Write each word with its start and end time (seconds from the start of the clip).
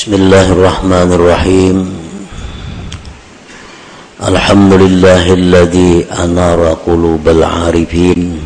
بسم 0.00 0.14
الله 0.14 0.52
الرحمن 0.52 1.12
الرحيم. 1.12 1.76
الحمد 4.24 4.72
لله 4.72 5.32
الذي 5.32 6.04
أنار 6.24 6.76
قلوب 6.86 7.28
العارفين. 7.28 8.40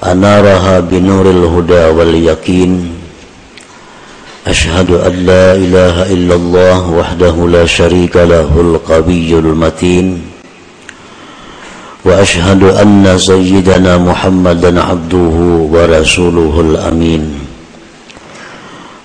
أنارها 0.00 0.80
بنور 0.80 1.30
الهدى 1.30 1.84
واليقين. 1.92 2.72
أشهد 4.46 4.90
أن 4.90 5.12
لا 5.28 5.52
إله 5.52 5.96
إلا 6.12 6.34
الله 6.34 6.90
وحده 6.90 7.36
لا 7.48 7.66
شريك 7.68 8.16
له 8.16 8.48
القوي 8.48 9.30
المتين. 9.44 10.24
وأشهد 12.04 12.62
أن 12.62 13.18
سيدنا 13.18 13.98
محمدا 13.98 14.82
عبده 14.82 15.36
ورسوله 15.68 16.60
الأمين. 16.60 17.43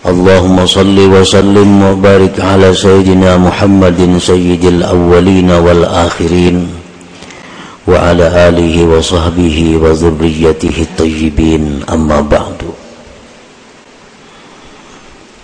اللهم 0.04 0.66
صل 0.66 0.98
وسلم 1.00 1.70
وبارك 1.82 2.36
على 2.40 2.74
سيدنا 2.76 3.36
محمد 3.40 4.20
سيد 4.20 4.64
الأولين 4.64 5.50
والآخرين 5.50 6.56
وعلى 7.88 8.26
آله 8.48 8.74
وصحبه 8.84 9.58
وذريته 9.82 10.76
الطيبين 10.88 11.64
أما 11.88 12.20
بعد 12.20 12.60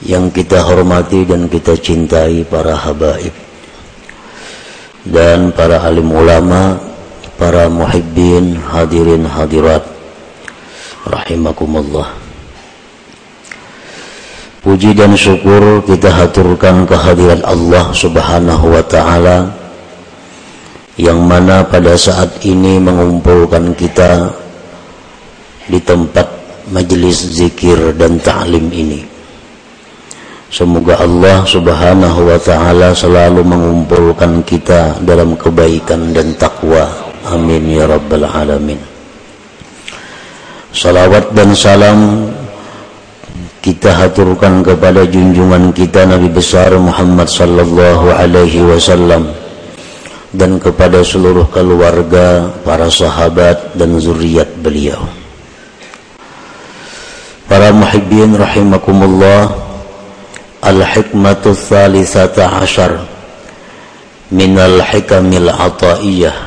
yang 0.00 0.32
kita 0.32 0.64
hormati 0.64 1.28
dan 1.28 1.44
kita 1.44 1.76
cintai 1.76 2.40
para 2.48 2.72
habaib 2.72 3.36
dan 5.04 5.52
para 5.52 5.80
alim 5.84 6.08
ulama, 6.08 6.80
para 7.36 7.68
muhibbin, 7.68 8.56
hadirin 8.60 9.28
hadirat 9.28 9.84
rahimakumullah. 11.04 12.23
Puji 14.65 14.97
dan 14.97 15.13
syukur 15.13 15.85
kita 15.85 16.09
haturkan 16.09 16.89
kehadiran 16.89 17.37
Allah 17.45 17.93
Subhanahu 17.93 18.73
wa 18.73 18.81
taala 18.81 19.45
yang 20.97 21.21
mana 21.21 21.61
pada 21.61 21.93
saat 21.93 22.41
ini 22.41 22.81
mengumpulkan 22.81 23.77
kita 23.77 24.25
di 25.69 25.77
tempat 25.77 26.25
majelis 26.73 27.29
zikir 27.37 27.93
dan 27.93 28.17
ta'lim 28.17 28.65
ini. 28.73 29.05
Semoga 30.49 30.97
Allah 30.97 31.45
Subhanahu 31.45 32.25
wa 32.25 32.39
taala 32.41 32.89
selalu 32.89 33.45
mengumpulkan 33.45 34.41
kita 34.49 34.97
dalam 35.05 35.37
kebaikan 35.37 36.09
dan 36.09 36.33
takwa. 36.41 36.89
Amin 37.29 37.69
ya 37.69 37.85
rabbal 37.85 38.25
alamin. 38.25 38.81
Salawat 40.73 41.37
dan 41.37 41.53
salam 41.53 42.33
kita 43.65 43.97
haturkan 43.97 44.61
kepada 44.61 45.09
junjungan 45.09 45.73
kita 45.73 46.05
Nabi 46.05 46.29
besar 46.29 46.69
Muhammad 46.77 47.25
sallallahu 47.25 48.13
alaihi 48.13 48.61
wasallam 48.61 49.33
dan 50.37 50.61
kepada 50.61 51.01
seluruh 51.01 51.49
keluarga, 51.49 52.45
para 52.61 52.93
sahabat 52.93 53.73
dan 53.73 53.97
zuriat 53.97 54.45
beliau. 54.61 55.01
Para 57.49 57.73
muhibbin 57.73 58.37
rahimakumullah, 58.37 59.49
al-hikmatu 60.61 61.57
thalithata 61.57 62.61
min 64.29 64.61
al-hikamil 64.61 65.49
ataiyah. 65.49 66.37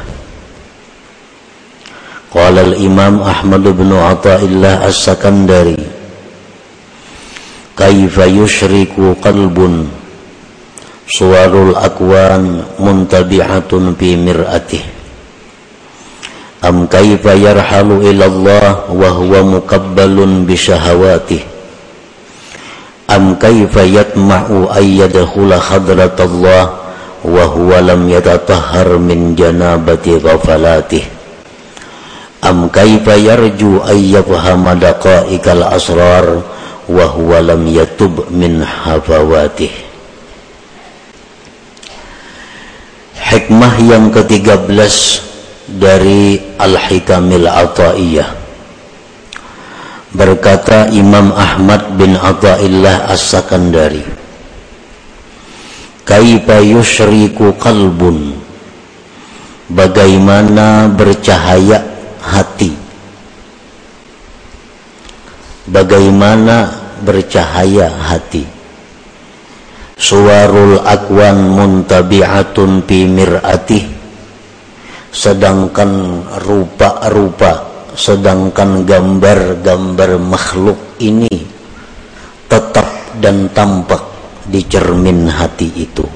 Qala 2.31 2.63
al-Imam 2.63 3.27
Ahmad 3.27 3.65
bin 3.75 3.91
Athaillah 3.91 4.87
As-Sakandari 4.87 5.88
kaifa 7.79 8.27
yushriku 8.27 9.15
qalbun? 9.23 9.87
Suwarul 11.07 11.79
akwan 11.79 12.67
muntabi'atun 12.77 13.95
fi 13.95 14.19
mir'atih. 14.19 14.83
Am 16.59 16.91
kaifa 16.91 17.39
yarhalu 17.39 18.03
ila 18.13 18.25
Allah 18.27 18.67
wa 18.91 19.09
huwa 19.15 19.41
muqabbalun 19.47 20.43
bi 20.43 20.59
syahawatih? 20.59 21.41
Am 23.09 23.39
kaifa 23.39 23.87
yatma'u 23.87 24.69
ay 24.75 24.99
yadkhula 25.01 25.63
hadrat 25.63 26.19
Allah 26.19 26.93
wa 27.25 27.45
huwa 27.47 27.79
lam 27.79 28.11
yatatahhar 28.11 28.99
min 28.99 29.39
janabati 29.39 30.19
ghafalatih? 30.19 31.07
Am 32.43 32.69
kaifa 32.69 33.17
yarju 33.17 33.81
ay 33.87 34.19
yafhama 34.19 34.77
daqa'iqal 34.77 35.63
asrar 35.63 36.58
wa 36.89 37.07
huwa 37.13 37.45
lam 37.45 37.63
yatub 37.69 38.27
min 38.33 38.65
hafawatih. 38.65 39.71
Hikmah 43.19 43.75
yang 43.85 44.09
ke-13 44.09 44.73
dari 45.77 46.41
Al-Hikamil 46.57 47.45
Ata'iyah. 47.45 48.29
Berkata 50.17 50.89
Imam 50.89 51.37
Ahmad 51.37 51.93
bin 52.01 52.17
Ata'illah 52.17 53.13
As-Sakandari 53.13 54.19
kaifa 56.09 56.65
yushriku 56.65 57.53
qalbun? 57.61 58.33
Bagaimana 59.69 60.89
bercahaya 60.89 61.85
hati? 62.25 62.73
Bagaimana 65.69 66.78
bercahaya 67.03 67.91
hati. 67.91 68.47
Suwarul 69.99 70.79
akwan 70.83 71.53
muntabi'atun 71.59 72.87
fi 72.87 72.99
mir'atih. 73.07 73.85
Sedangkan 75.11 76.23
rupa-rupa 76.45 77.67
sedangkan 77.99 78.87
gambar-gambar 78.87 80.23
makhluk 80.23 80.79
ini 81.03 81.33
tetap 82.47 82.87
dan 83.19 83.51
tampak 83.51 83.99
di 84.47 84.63
cermin 84.71 85.27
hati 85.27 85.67
itu. 85.75 86.07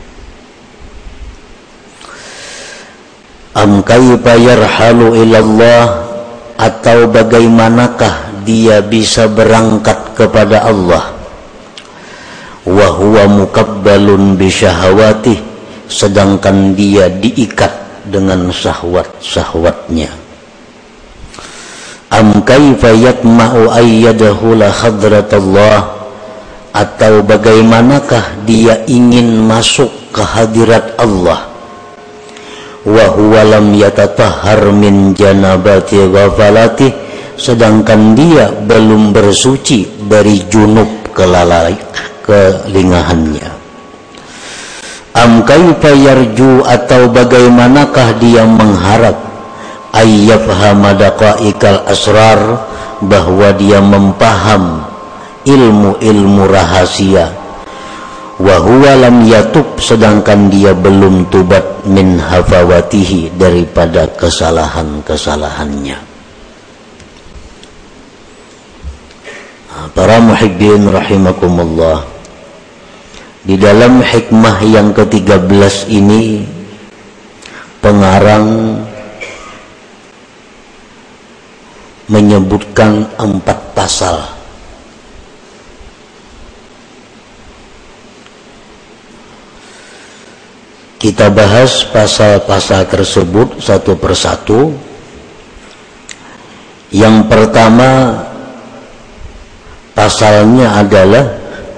Am 3.53 3.85
kayfa 3.85 4.33
yarhalu 4.41 5.27
ilallah? 5.27 6.09
Atau 6.57 7.11
bagaimanakah 7.11 8.32
dia 8.43 8.83
bisa 8.85 9.27
berangkat 9.27 10.15
kepada 10.19 10.67
Allah. 10.67 11.15
Wa 12.63 12.89
huwa 12.95 13.27
mukabbalun 13.27 14.39
bi 14.39 14.47
syahawati 14.47 15.35
sedangkan 15.91 16.73
dia 16.79 17.11
diikat 17.11 17.71
dengan 18.07 18.49
syahwat-syahwatnya. 18.55 20.11
Am 22.13 22.45
kaifa 22.45 22.93
yatma'u 22.93 23.73
ayyadahu 23.73 24.57
la 24.57 24.69
hadratullah 24.69 25.81
atau 26.73 27.25
bagaimanakah 27.25 28.45
dia 28.45 28.85
ingin 28.89 29.43
masuk 29.45 29.89
ke 30.13 30.21
hadirat 30.21 30.93
Allah? 31.01 31.49
Wa 32.83 33.07
huwa 33.17 33.47
lam 33.47 33.73
yatatahhar 33.73 34.71
min 34.75 35.17
janabati 35.17 36.05
ghafalati 36.11 37.02
sedangkan 37.37 38.15
dia 38.15 38.53
belum 38.53 39.13
bersuci 39.13 40.09
dari 40.09 40.45
junub 40.49 41.15
kelalai 41.17 41.77
kelingahannya. 42.25 43.51
Am 45.13 45.45
kaifa 45.45 45.93
yarju 45.93 46.65
atau 46.65 47.13
bagaimanakah 47.13 48.17
dia 48.17 48.49
mengharap? 48.49 49.21
Ayyafhama 49.93 50.97
daqaiqal 50.97 51.85
asrar 51.85 52.41
bahwa 53.05 53.53
dia 53.53 53.85
mempaham 53.85 54.89
ilmu-ilmu 55.45 56.49
rahasia. 56.49 57.29
Wa 58.41 58.57
huwa 58.57 58.97
lam 58.97 59.29
yatub 59.29 59.77
sedangkan 59.77 60.49
dia 60.49 60.73
belum 60.73 61.29
tubat 61.29 61.85
min 61.85 62.17
hafawatihi 62.17 63.37
daripada 63.37 64.09
kesalahan-kesalahannya 64.17 66.12
para 69.93 70.21
muhibbin 70.21 70.89
rahimakumullah 70.89 72.05
di 73.43 73.59
dalam 73.59 74.01
hikmah 74.01 74.63
yang 74.65 74.95
ke-13 74.95 75.91
ini 75.91 76.47
pengarang 77.83 78.79
menyebutkan 82.07 83.09
empat 83.19 83.59
pasal. 83.75 84.23
Kita 91.03 91.35
bahas 91.35 91.83
pasal-pasal 91.91 92.87
tersebut 92.87 93.59
satu 93.59 93.99
persatu. 93.99 94.71
Yang 96.95 97.27
pertama 97.27 97.91
pasalnya 100.03 100.83
adalah 100.83 101.23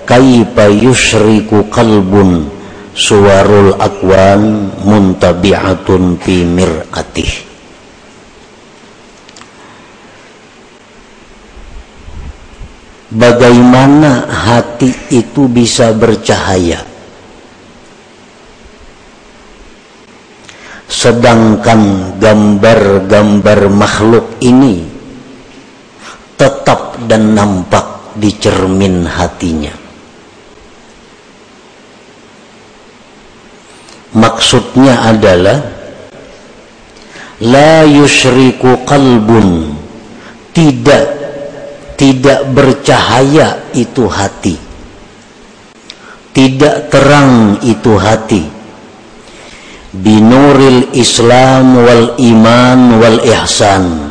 kaifa 0.08 0.72
yusyriku 0.72 1.68
qalbun 1.68 2.48
suwarul 2.96 3.76
akwan 3.76 4.72
muntabi'atun 4.80 6.16
fi 6.24 6.40
mir'atih. 6.48 7.52
Bagaimana 13.12 14.24
hati 14.24 14.88
itu 15.12 15.44
bisa 15.44 15.92
bercahaya? 15.92 16.80
Sedangkan 20.88 22.16
gambar-gambar 22.16 23.68
makhluk 23.68 24.40
ini 24.40 24.86
Tetap 26.34 26.96
dan 27.06 27.34
nampak 27.36 27.93
di 28.14 28.30
cermin 28.38 29.06
hatinya. 29.06 29.74
Maksudnya 34.14 35.10
adalah 35.10 35.58
la 37.42 37.82
yusyriku 37.82 38.86
qalbun. 38.86 39.74
Tidak 40.54 41.04
tidak 41.98 42.46
bercahaya 42.54 43.74
itu 43.74 44.06
hati. 44.06 44.54
Tidak 46.30 46.90
terang 46.90 47.58
itu 47.66 47.98
hati. 47.98 48.42
Binuril 49.94 50.94
islam 50.94 51.78
wal 51.78 52.18
iman 52.18 52.80
wal 52.98 53.18
ihsan 53.22 54.03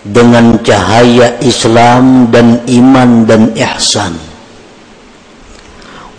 dengan 0.00 0.56
cahaya 0.64 1.36
Islam 1.44 2.32
dan 2.32 2.64
iman 2.64 3.28
dan 3.28 3.52
ihsan. 3.52 4.16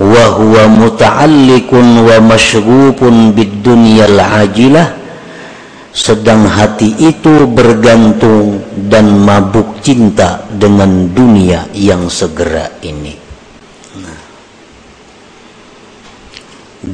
Wa 0.01 0.25
huwa 0.37 0.65
muta'alliqun 0.69 1.85
wa 2.05 2.17
masyrupun 2.21 3.33
bid 3.33 3.61
dunyal 3.61 4.17
ajilah. 4.17 5.01
Sedang 5.91 6.47
hati 6.47 6.95
itu 7.03 7.51
bergantung 7.51 8.63
dan 8.87 9.11
mabuk 9.11 9.83
cinta 9.83 10.39
dengan 10.47 11.11
dunia 11.11 11.67
yang 11.75 12.07
segera 12.07 12.79
ini. 12.79 13.11
Nah. 13.99 14.21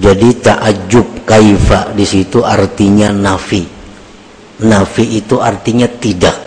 jadi 0.02 0.30
takjub 0.42 1.30
kaifa 1.30 1.94
di 1.94 2.10
situ 2.10 2.42
artinya 2.42 3.14
nafi. 3.14 3.70
Nafi 4.66 5.06
itu 5.22 5.38
artinya 5.38 5.86
tidak 5.86 6.47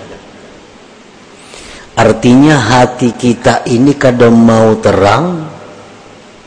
artinya 2.00 2.56
hati 2.56 3.12
kita 3.12 3.68
ini 3.68 3.92
kadang 4.00 4.40
mau 4.40 4.72
terang 4.80 5.50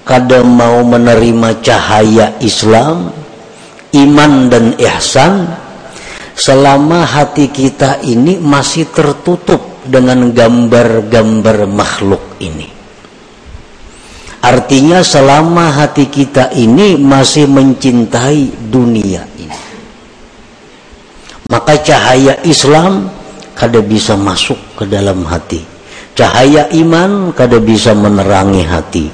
kadang 0.03 0.47
mau 0.51 0.83
menerima 0.83 1.63
cahaya 1.63 2.35
Islam, 2.43 3.11
iman 3.95 4.33
dan 4.51 4.75
ihsan, 4.75 5.47
selama 6.35 7.07
hati 7.07 7.49
kita 7.49 8.03
ini 8.03 8.37
masih 8.39 8.91
tertutup 8.91 9.63
dengan 9.87 10.31
gambar-gambar 10.31 11.67
makhluk 11.67 12.23
ini. 12.43 12.67
Artinya 14.43 14.99
selama 14.99 15.71
hati 15.71 16.11
kita 16.11 16.51
ini 16.51 16.99
masih 16.99 17.47
mencintai 17.47 18.67
dunia 18.67 19.23
ini. 19.39 19.59
Maka 21.47 21.79
cahaya 21.79 22.43
Islam 22.43 23.07
kada 23.63 23.79
bisa 23.79 24.19
masuk 24.19 24.59
ke 24.75 24.83
dalam 24.83 25.23
hati. 25.23 25.63
Cahaya 26.19 26.67
iman 26.75 27.31
kada 27.31 27.63
bisa 27.63 27.95
menerangi 27.95 28.59
hati. 28.67 29.07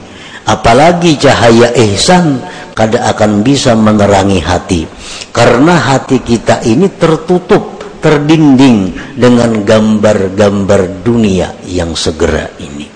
Apalagi 0.50 1.22
cahaya 1.22 1.69
ihsan 1.78 2.42
kada 2.74 3.13
akan 3.13 3.46
bisa 3.46 3.78
menerangi 3.78 4.42
hati. 4.42 4.90
Karena 5.30 5.78
hati 5.78 6.18
kita 6.25 6.66
ini 6.66 6.90
tertutup 6.98 7.78
terdinding 8.01 8.90
dengan 9.13 9.62
gambar-gambar 9.62 11.06
dunia 11.06 11.54
yang 11.69 11.94
segera 11.94 12.50
ini. 12.57 12.90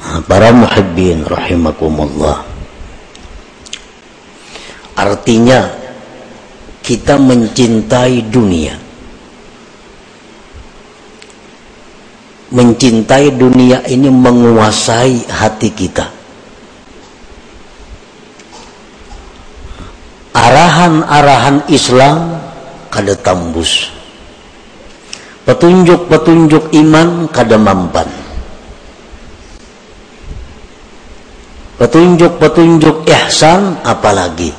Nah, 0.00 0.24
para 0.24 0.56
muhibbin 0.56 1.28
rahimakumullah. 1.28 2.48
Artinya 4.96 5.68
kita 6.80 7.20
mencintai 7.20 8.24
dunia 8.32 8.89
mencintai 12.50 13.34
dunia 13.34 13.82
ini 13.86 14.10
menguasai 14.10 15.30
hati 15.30 15.70
kita. 15.70 16.06
Arahan-arahan 20.34 21.66
Islam 21.70 22.38
kada 22.90 23.14
tembus. 23.18 23.90
Petunjuk-petunjuk 25.46 26.74
iman 26.84 27.26
kada 27.30 27.58
mampan. 27.58 28.06
Petunjuk-petunjuk 31.80 33.08
ihsan 33.08 33.80
apalagi. 33.82 34.52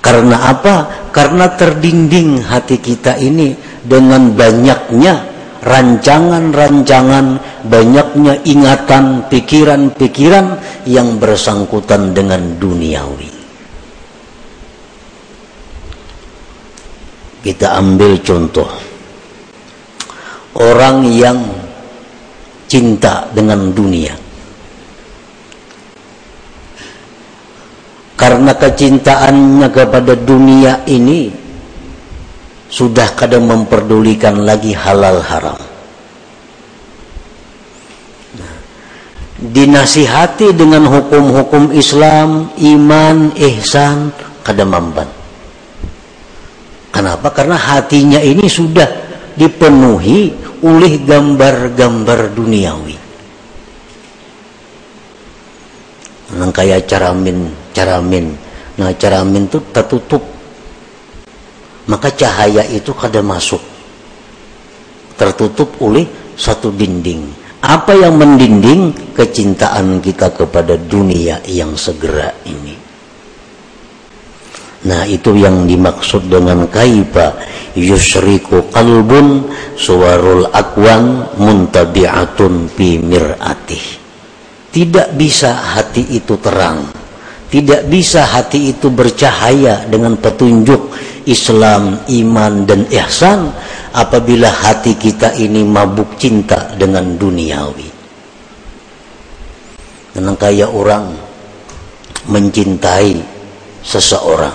Karena 0.00 0.54
apa? 0.54 1.06
karena 1.16 1.48
terdinding 1.56 2.44
hati 2.44 2.76
kita 2.76 3.16
ini 3.16 3.56
dengan 3.80 4.36
banyaknya 4.36 5.35
rancangan-rancangan, 5.66 7.26
banyaknya 7.66 8.38
ingatan, 8.46 9.26
pikiran-pikiran 9.26 10.62
yang 10.86 11.18
bersangkutan 11.18 12.14
dengan 12.14 12.54
duniawi. 12.54 13.34
Kita 17.42 17.78
ambil 17.78 18.22
contoh. 18.22 18.70
Orang 20.56 21.04
yang 21.10 21.42
cinta 22.70 23.26
dengan 23.34 23.70
dunia. 23.74 24.14
Karena 28.16 28.56
kecintaannya 28.56 29.68
kepada 29.68 30.16
dunia 30.16 30.80
ini 30.88 31.45
sudah 32.66 33.14
kadang 33.14 33.46
memperdulikan 33.46 34.42
lagi 34.42 34.74
halal 34.74 35.22
haram. 35.22 35.60
Nah, 38.38 38.56
dinasihati 39.38 40.50
dengan 40.52 40.90
hukum-hukum 40.90 41.70
Islam, 41.70 42.50
iman, 42.58 43.30
ihsan, 43.38 44.10
kadang 44.42 44.74
mamban. 44.74 45.08
Kenapa? 46.90 47.28
Karena 47.30 47.54
hatinya 47.60 48.18
ini 48.18 48.48
sudah 48.48 48.88
dipenuhi 49.36 50.32
oleh 50.64 50.92
gambar-gambar 51.04 52.32
duniawi. 52.32 52.96
Nah, 56.36 56.50
kayak 56.50 56.90
caramin, 56.90 57.52
caramin. 57.70 58.34
Nah, 58.76 58.90
caramin 58.98 59.46
itu 59.46 59.62
tertutup 59.70 60.35
maka 61.86 62.10
cahaya 62.10 62.66
itu 62.66 62.90
kada 62.94 63.22
masuk. 63.22 63.62
Tertutup 65.16 65.78
oleh 65.80 66.04
satu 66.36 66.74
dinding. 66.74 67.46
Apa 67.62 67.96
yang 67.96 68.20
mendinding? 68.20 68.92
Kecintaan 69.16 70.04
kita 70.04 70.28
kepada 70.36 70.76
dunia 70.76 71.40
yang 71.48 71.72
segera 71.74 72.30
ini. 72.44 72.76
Nah 74.86 75.02
itu 75.08 75.34
yang 75.34 75.66
dimaksud 75.66 76.30
dengan 76.30 76.70
kaifa 76.70 77.34
yusriku 77.74 78.70
qalbun 78.70 79.50
suwarul 79.74 80.46
akwan 80.52 81.26
muntabi'atun 81.40 82.70
fi 82.70 83.00
mir'atih. 83.02 83.84
Tidak 84.70 85.16
bisa 85.16 85.74
hati 85.74 86.20
itu 86.20 86.38
terang. 86.38 86.86
Tidak 87.46 87.88
bisa 87.88 88.26
hati 88.26 88.74
itu 88.74 88.92
bercahaya 88.92 89.88
dengan 89.88 90.18
petunjuk 90.20 90.92
Islam, 91.26 92.06
iman 92.06 92.62
dan 92.62 92.86
ihsan 92.86 93.50
apabila 93.90 94.46
hati 94.46 94.94
kita 94.94 95.34
ini 95.34 95.66
mabuk 95.66 96.14
cinta 96.14 96.70
dengan 96.78 97.18
duniawi. 97.18 97.90
Karena 100.14 100.32
kayak 100.38 100.70
orang 100.70 101.12
mencintai 102.30 103.18
seseorang. 103.82 104.54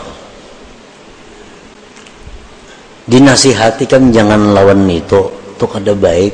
Dinasihati 3.05 3.85
kan 3.91 4.07
jangan 4.15 4.55
lawan 4.55 4.87
itu, 4.87 5.27
itu 5.27 5.65
kada 5.67 5.91
baik 5.91 6.33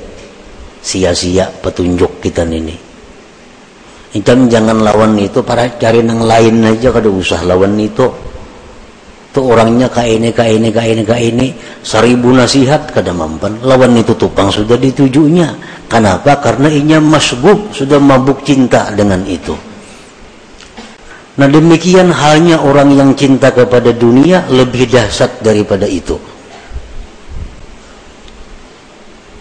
sia-sia 0.86 1.50
petunjuk 1.66 2.22
kita 2.22 2.46
ini. 2.46 2.78
Itu 4.14 4.34
jangan 4.48 4.86
lawan 4.86 5.18
itu 5.18 5.42
para 5.42 5.66
cari 5.82 6.06
nang 6.06 6.22
lain 6.22 6.64
aja 6.64 6.94
kada 6.94 7.10
usah 7.10 7.44
lawan 7.44 7.76
itu 7.82 8.27
itu 9.38 9.54
orangnya 9.54 9.86
ka 9.86 10.02
ini 10.02 10.34
ka 10.34 10.50
ini 10.50 10.74
ka 10.74 10.82
ini 10.82 11.06
ka 11.06 11.14
ini. 11.14 11.54
Seribu 11.86 12.34
nasihat 12.34 12.90
kada 12.90 13.14
mampan. 13.14 13.62
Lawan 13.62 13.94
itu 13.94 14.18
tupang 14.18 14.50
sudah 14.50 14.74
ditujunya. 14.74 15.54
Kenapa? 15.86 16.42
Karena 16.42 16.74
inya 16.74 16.98
masgub 16.98 17.70
sudah 17.70 18.02
mabuk 18.02 18.42
cinta 18.42 18.90
dengan 18.98 19.22
itu. 19.30 19.54
Nah 21.38 21.46
demikian 21.46 22.10
halnya 22.10 22.58
orang 22.58 22.98
yang 22.98 23.14
cinta 23.14 23.54
kepada 23.54 23.94
dunia 23.94 24.42
lebih 24.50 24.90
dahsyat 24.90 25.46
daripada 25.46 25.86
itu. 25.86 26.18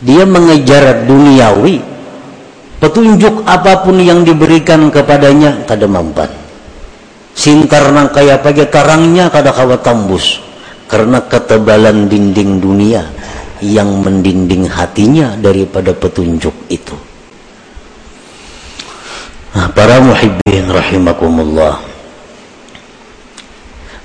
Dia 0.04 0.28
mengejar 0.28 1.08
duniawi. 1.08 1.80
Petunjuk 2.84 3.48
apa 3.48 3.80
pun 3.80 3.96
yang 3.96 4.20
diberikan 4.28 4.92
kepadanya 4.92 5.64
kada 5.64 5.88
mampan 5.88 6.45
Sintar 7.36 7.92
nang 7.92 8.08
kaya 8.08 8.40
pagi 8.40 8.64
tarangnya 8.64 9.28
kada 9.28 9.52
kawa 9.52 9.76
tambus 9.84 10.40
karena 10.88 11.20
ketebalan 11.28 12.08
dinding 12.08 12.64
dunia 12.64 13.04
yang 13.60 14.00
mendinding 14.00 14.64
hatinya 14.64 15.36
daripada 15.36 15.92
petunjuk 15.92 16.56
itu. 16.72 16.96
Nah, 19.52 19.68
para 19.76 20.00
muhibbin 20.00 20.64
rahimakumullah. 20.64 21.76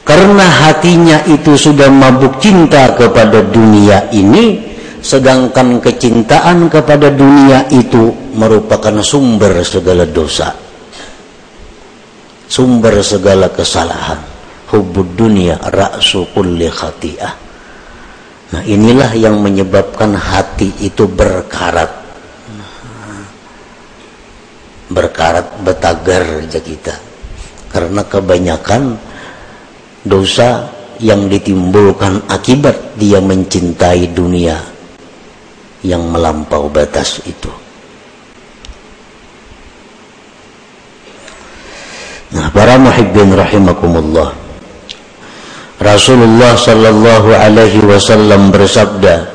Karena 0.03 0.43
hatinya 0.67 1.23
itu 1.23 1.55
sudah 1.55 1.87
mabuk 1.87 2.35
cinta 2.43 2.91
kepada 2.99 3.47
dunia 3.47 4.11
ini, 4.11 4.59
sedangkan 4.99 5.79
kecintaan 5.79 6.67
kepada 6.67 7.07
dunia 7.07 7.63
itu 7.71 8.11
merupakan 8.35 8.99
sumber 8.99 9.63
segala 9.63 10.03
dosa 10.03 10.70
sumber 12.51 12.99
segala 12.99 13.47
kesalahan. 13.47 14.19
Hubud 14.67 15.15
dunia 15.15 15.55
ra'su 15.71 16.27
kulli 16.35 16.67
khati'ah. 16.67 17.33
Nah 18.51 18.63
inilah 18.67 19.15
yang 19.15 19.39
menyebabkan 19.39 20.11
hati 20.15 20.67
itu 20.83 21.07
berkarat. 21.07 21.91
Berkarat 24.91 25.47
betagar 25.63 26.43
aja 26.43 26.59
kita. 26.59 26.95
Karena 27.71 28.03
kebanyakan 28.03 28.99
dosa 30.03 30.67
yang 30.99 31.31
ditimbulkan 31.31 32.27
akibat 32.27 32.99
dia 32.99 33.23
mencintai 33.23 34.11
dunia 34.11 34.59
yang 35.87 36.03
melampau 36.11 36.67
batas 36.67 37.23
itu 37.23 37.49
Nah, 42.31 42.47
para 42.71 42.87
muhibbin 42.87 43.35
rahimakumullah. 43.35 44.31
Rasulullah 45.75 46.55
sallallahu 46.55 47.35
alaihi 47.35 47.83
wasallam 47.83 48.47
bersabda, 48.47 49.27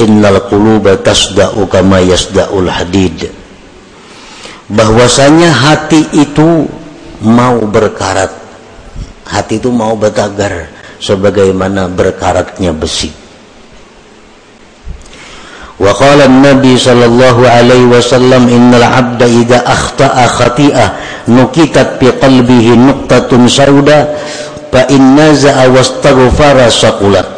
"Innal 0.00 0.48
quluba 0.48 0.96
tasda'u 0.96 1.68
kama 1.68 2.00
yasda'ul 2.00 2.64
hadid." 2.64 3.28
Bahwasanya 4.72 5.52
hati 5.52 6.00
itu 6.16 6.64
mau 7.28 7.60
berkarat. 7.60 8.32
Hati 9.28 9.60
itu 9.60 9.68
mau 9.68 9.92
bertagar 9.92 10.72
sebagaimana 10.96 11.92
berkaratnya 11.92 12.72
besi. 12.72 13.12
Wa 15.78 15.94
qala 15.94 16.26
Nabi 16.26 16.74
sallallahu 16.74 17.46
alaihi 17.46 17.86
wasallam 17.86 18.50
innal 18.50 18.82
abda 18.82 19.30
idza 19.30 19.62
akhta'a 19.62 20.26
khati'ah 20.26 20.88
nukitat 21.30 22.02
fi 22.02 22.10
qalbihi 22.18 22.74
nuqtatun 22.74 23.46
sauda 23.46 24.10
fa 24.74 24.90
inna 24.90 25.30
innaza'a 25.30 25.70
wastaghfara 25.70 26.66
saqulat. 26.66 27.30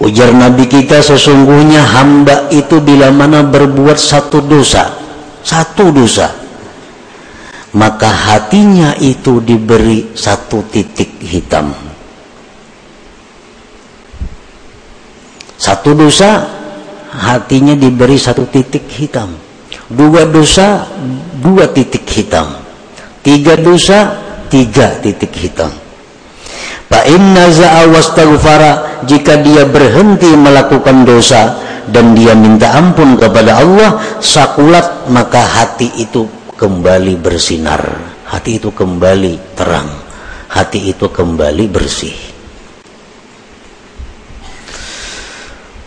Ujar 0.00 0.32
Nabi 0.32 0.64
kita 0.64 1.04
sesungguhnya 1.04 1.84
hamba 1.84 2.48
itu 2.48 2.80
bila 2.80 3.12
mana 3.12 3.44
berbuat 3.44 4.00
satu 4.00 4.40
dosa, 4.40 4.96
satu 5.44 5.92
dosa, 5.92 6.32
maka 7.76 8.08
hatinya 8.08 8.96
itu 8.96 9.44
diberi 9.44 10.16
satu 10.16 10.64
titik 10.72 11.20
hitam. 11.20 11.76
Satu 15.60 15.92
dosa 15.92 16.59
hatinya 17.14 17.74
diberi 17.74 18.16
satu 18.16 18.46
titik 18.46 18.86
hitam. 18.90 19.34
Dua 19.90 20.26
dosa 20.26 20.86
dua 21.42 21.66
titik 21.70 22.06
hitam. 22.06 22.46
Tiga 23.20 23.58
dosa 23.58 24.14
tiga 24.46 24.98
titik 25.02 25.34
hitam. 25.34 25.70
Fa 26.90 27.06
inna 27.06 27.50
za'a 27.50 27.86
jika 29.06 29.38
dia 29.42 29.62
berhenti 29.62 30.30
melakukan 30.34 31.06
dosa 31.06 31.54
dan 31.86 32.18
dia 32.18 32.34
minta 32.34 32.74
ampun 32.74 33.14
kepada 33.14 33.62
Allah 33.62 33.98
sakulat 34.18 35.06
maka 35.10 35.42
hati 35.42 35.90
itu 36.02 36.26
kembali 36.58 37.18
bersinar. 37.18 37.82
Hati 38.30 38.62
itu 38.62 38.70
kembali 38.70 39.58
terang. 39.58 39.90
Hati 40.50 40.90
itu 40.90 41.10
kembali 41.10 41.66
bersih 41.70 42.29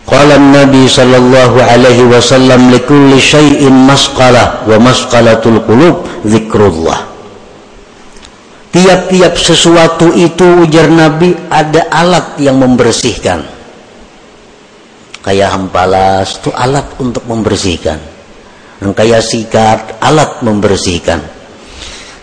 Qala 0.04 0.36
Nabi 0.36 0.84
sallallahu 0.84 1.64
alaihi 1.64 2.04
wasallam 2.04 2.68
likulli 2.68 3.16
syai'in 3.16 3.72
masqalah 3.88 4.68
wa 4.68 4.76
masqalatul 4.76 5.64
qulub 5.64 6.04
zikrullah. 6.28 7.08
Tiap-tiap 8.68 9.32
sesuatu 9.40 10.12
itu 10.12 10.44
ujar 10.60 10.92
Nabi 10.92 11.32
ada 11.48 11.88
alat 11.88 12.36
yang 12.36 12.60
membersihkan. 12.60 13.48
Kayak 15.24 15.56
hampalas 15.56 16.36
itu 16.36 16.52
alat 16.52 16.84
untuk 17.00 17.24
membersihkan. 17.24 17.96
Dan 18.84 18.92
kayak 18.92 19.24
sikat 19.24 20.04
alat 20.04 20.44
membersihkan. 20.44 21.22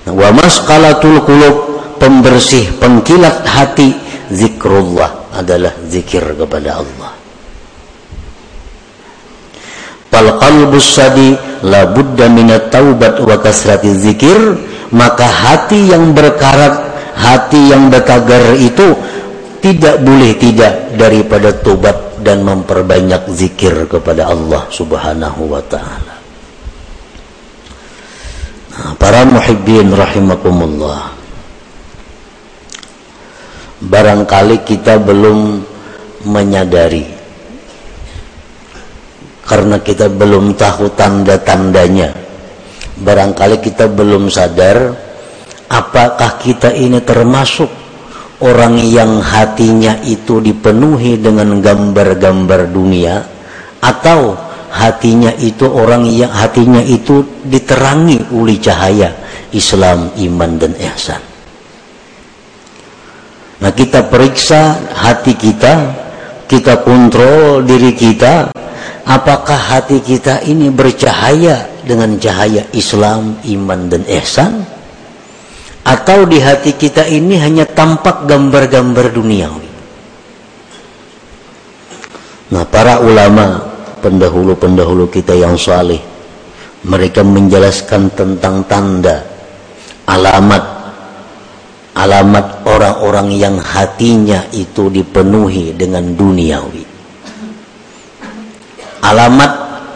Wa 0.05 0.29
masqalatul 0.29 1.25
qulub 1.25 1.55
pembersih 1.97 2.77
pengkilat 2.77 3.41
hati 3.41 3.97
zikrullah 4.29 5.33
adalah 5.33 5.73
zikir 5.89 6.21
kepada 6.37 6.83
Allah 6.83 7.10
fal 10.11 10.27
qalbus 10.37 10.83
sadi 10.83 11.33
la 11.63 11.87
budda 11.87 12.27
minat 12.27 12.67
taubat 12.69 13.17
wa 13.23 13.39
kasrati 13.39 13.95
zikir 13.95 14.59
maka 14.91 15.23
hati 15.23 15.95
yang 15.95 16.11
berkarat 16.11 16.91
hati 17.15 17.71
yang 17.71 17.87
bertagar 17.87 18.59
itu 18.59 18.91
tidak 19.63 20.01
boleh 20.03 20.35
tidak 20.35 20.97
daripada 20.97 21.53
tobat 21.53 22.17
dan 22.21 22.41
memperbanyak 22.41 23.29
zikir 23.33 23.85
kepada 23.85 24.29
Allah 24.29 24.65
subhanahu 24.73 25.53
wa 25.53 25.61
ta'ala. 25.61 26.15
Nah, 28.71 28.91
para 28.97 29.21
muhibbin 29.25 29.93
rahimakumullah. 29.93 31.13
Barangkali 33.81 34.61
kita 34.61 35.01
belum 35.01 35.65
menyadari 36.25 37.20
karena 39.45 39.81
kita 39.81 40.07
belum 40.07 40.53
tahu 40.53 40.93
tanda-tandanya 40.93 42.13
barangkali 43.01 43.57
kita 43.59 43.89
belum 43.89 44.29
sadar 44.29 44.93
apakah 45.71 46.37
kita 46.37 46.75
ini 46.75 47.01
termasuk 47.01 47.69
orang 48.41 48.77
yang 48.81 49.21
hatinya 49.21 50.01
itu 50.05 50.41
dipenuhi 50.41 51.17
dengan 51.17 51.61
gambar-gambar 51.61 52.69
dunia 52.69 53.21
atau 53.81 54.37
hatinya 54.71 55.33
itu 55.41 55.67
orang 55.67 56.07
yang 56.07 56.31
hatinya 56.31 56.79
itu 56.79 57.25
diterangi 57.43 58.31
oleh 58.31 58.57
cahaya 58.61 59.09
Islam, 59.51 60.15
iman 60.15 60.51
dan 60.55 60.71
ihsan. 60.79 61.19
Nah, 63.61 63.71
kita 63.75 64.09
periksa 64.09 64.73
hati 64.95 65.37
kita, 65.37 65.73
kita 66.49 66.81
kontrol 66.81 67.61
diri 67.61 67.93
kita 67.93 68.49
apakah 69.05 69.57
hati 69.57 70.01
kita 70.01 70.45
ini 70.45 70.69
bercahaya 70.69 71.69
dengan 71.81 72.15
cahaya 72.17 72.67
Islam, 72.73 73.41
iman 73.41 73.79
dan 73.89 74.03
ihsan 74.21 74.61
atau 75.81 76.29
di 76.29 76.37
hati 76.37 76.77
kita 76.77 77.09
ini 77.09 77.41
hanya 77.41 77.65
tampak 77.65 78.29
gambar-gambar 78.29 79.09
duniawi. 79.09 79.69
Nah, 82.51 82.67
para 82.67 83.01
ulama 83.01 83.71
pendahulu-pendahulu 84.03 85.07
kita 85.09 85.33
yang 85.33 85.55
saleh 85.55 86.01
mereka 86.81 87.21
menjelaskan 87.21 88.09
tentang 88.17 88.65
tanda 88.65 89.21
alamat 90.09 90.63
alamat 91.93 92.65
orang-orang 92.65 93.37
yang 93.37 93.55
hatinya 93.61 94.49
itu 94.49 94.89
dipenuhi 94.89 95.77
dengan 95.77 96.17
duniawi 96.17 96.80
alamat 99.01 99.51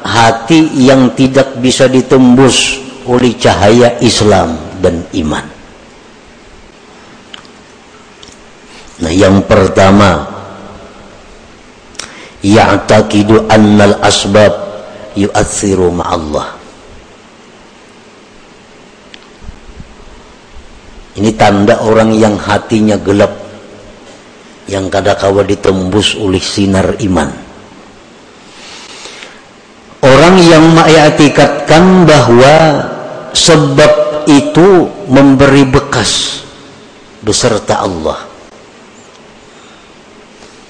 hati 0.06 0.70
yang 0.86 1.14
tidak 1.18 1.58
bisa 1.62 1.90
ditembus 1.90 2.82
oleh 3.06 3.34
cahaya 3.38 3.98
Islam 4.02 4.58
dan 4.82 5.06
iman. 5.18 5.46
Nah, 8.96 9.12
yang 9.12 9.44
pertama 9.44 10.24
ya'taqidu 12.46 13.50
annal 13.52 14.00
asbab 14.02 14.54
yu'athiru 15.18 15.90
ma'allah. 15.92 16.48
Ini 21.16 21.32
tanda 21.40 21.80
orang 21.80 22.12
yang 22.12 22.36
hatinya 22.36 23.00
gelap 23.00 23.32
yang 24.68 24.92
kadakawa 24.92 25.48
ditembus 25.48 26.20
oleh 26.20 26.44
sinar 26.44 27.00
iman. 27.00 27.45
Mengiatikatkan 30.86 32.06
bahwa 32.06 32.56
sebab 33.34 33.92
itu 34.30 34.86
memberi 35.10 35.66
bekas 35.66 36.46
beserta 37.26 37.82
Allah. 37.82 38.22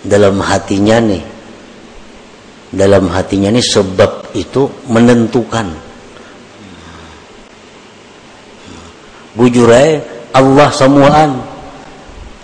Dalam 0.08 0.40
hatinya 0.40 1.04
nih 1.04 1.24
dalam 2.72 3.12
hatinya 3.12 3.52
nih 3.52 3.60
sebab 3.60 4.32
itu 4.40 4.72
menentukan. 4.88 5.68
Bujur 9.36 9.68
Allah 10.32 10.70
semuaan 10.72 11.44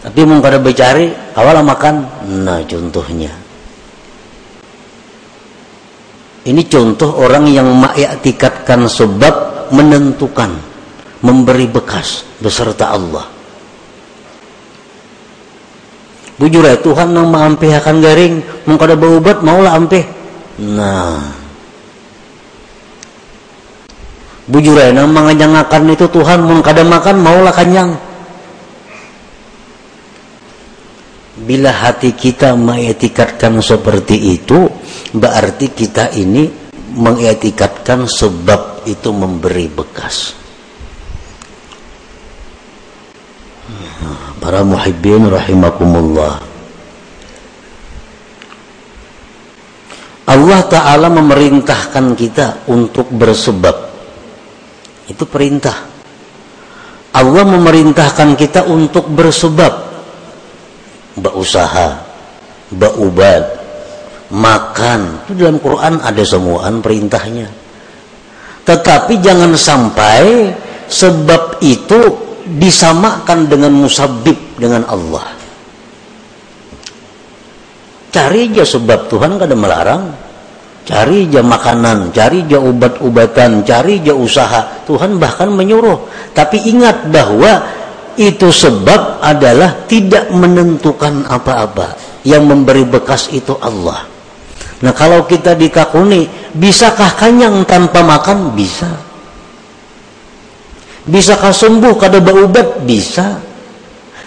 tapi 0.03 0.27
mau 0.27 0.43
kada 0.43 0.59
bercari 0.59 1.07
awal 1.39 1.63
makan. 1.63 2.03
Nah 2.43 2.59
contohnya 2.67 3.31
ini 6.41 6.65
contoh 6.65 7.21
orang 7.21 7.45
yang 7.49 7.69
mengiktikatkan 7.69 8.89
sebab 8.89 9.69
menentukan 9.69 10.49
memberi 11.21 11.69
bekas 11.69 12.25
beserta 12.41 12.97
Allah. 12.97 13.41
Bujur 16.41 16.65
ya 16.65 16.73
Tuhan 16.73 17.13
yang 17.13 17.29
akan 17.77 17.95
garing 18.01 18.41
mau 18.65 18.73
kada 18.73 18.97
berobat 18.97 19.45
maulah 19.45 19.77
ampeh 19.77 20.01
nah. 20.57 21.21
Bujur 24.49 24.73
ya 24.73 24.89
nang 24.89 25.13
menganyangakan 25.13 25.93
itu 25.93 26.09
Tuhan 26.09 26.41
mau 26.41 26.57
kada 26.65 26.81
makan 26.81 27.21
maulah 27.21 27.53
kanyang 27.53 27.93
bila 31.51 31.67
hati 31.67 32.15
kita 32.15 32.55
mengetikatkan 32.55 33.59
seperti 33.59 34.39
itu 34.39 34.71
berarti 35.11 35.67
kita 35.75 36.15
ini 36.15 36.47
mengetikatkan 36.95 38.07
sebab 38.07 38.87
itu 38.87 39.11
memberi 39.11 39.67
bekas. 39.67 40.31
Para 44.39 44.63
muhibbin 44.63 45.27
rahimakumullah. 45.27 46.39
Allah 50.31 50.61
Ta'ala 50.71 51.11
memerintahkan 51.11 52.15
kita 52.15 52.63
untuk 52.71 53.11
bersebab. 53.11 53.75
Itu 55.11 55.27
perintah. 55.27 55.83
Allah 57.11 57.43
memerintahkan 57.43 58.39
kita 58.39 58.71
untuk 58.71 59.11
bersebab 59.11 59.90
berusaha 61.21 62.01
berubat 62.73 63.61
makan. 64.31 65.27
Itu 65.27 65.37
dalam 65.37 65.59
Quran 65.59 65.99
ada 66.01 66.23
semuaan 66.23 66.79
perintahnya. 66.79 67.47
Tetapi 68.65 69.13
jangan 69.19 69.51
sampai 69.53 70.53
sebab 70.87 71.59
itu 71.61 71.99
disamakan 72.47 73.51
dengan 73.51 73.71
musabib 73.75 74.37
dengan 74.55 74.87
Allah. 74.87 75.37
Cari 78.11 78.51
aja 78.51 78.67
sebab 78.67 79.07
Tuhan 79.07 79.39
kada 79.39 79.55
melarang. 79.55 80.03
Cari 80.81 81.29
aja 81.29 81.45
makanan 81.45 82.09
cari 82.09 82.41
aja 82.41 82.57
obat-obatan 82.57 83.63
cari 83.63 84.01
aja 84.03 84.11
usaha. 84.17 84.83
Tuhan 84.83 85.15
bahkan 85.21 85.47
menyuruh. 85.47 86.09
Tapi 86.35 86.67
ingat 86.67 87.07
bahwa 87.07 87.80
itu 88.19 88.49
sebab 88.49 89.23
adalah 89.23 89.85
tidak 89.85 90.31
menentukan 90.33 91.27
apa-apa 91.27 91.95
yang 92.27 92.47
memberi 92.47 92.83
bekas 92.83 93.31
itu 93.31 93.55
Allah 93.61 94.07
nah 94.81 94.91
kalau 94.91 95.23
kita 95.29 95.53
dikakuni 95.53 96.27
bisakah 96.57 97.13
kanyang 97.15 97.63
tanpa 97.67 98.01
makan 98.01 98.51
bisa 98.57 99.11
Bisakah 101.01 101.49
sembuh 101.49 101.97
kada 101.97 102.21
berubat? 102.21 102.85
Bisa. 102.85 103.41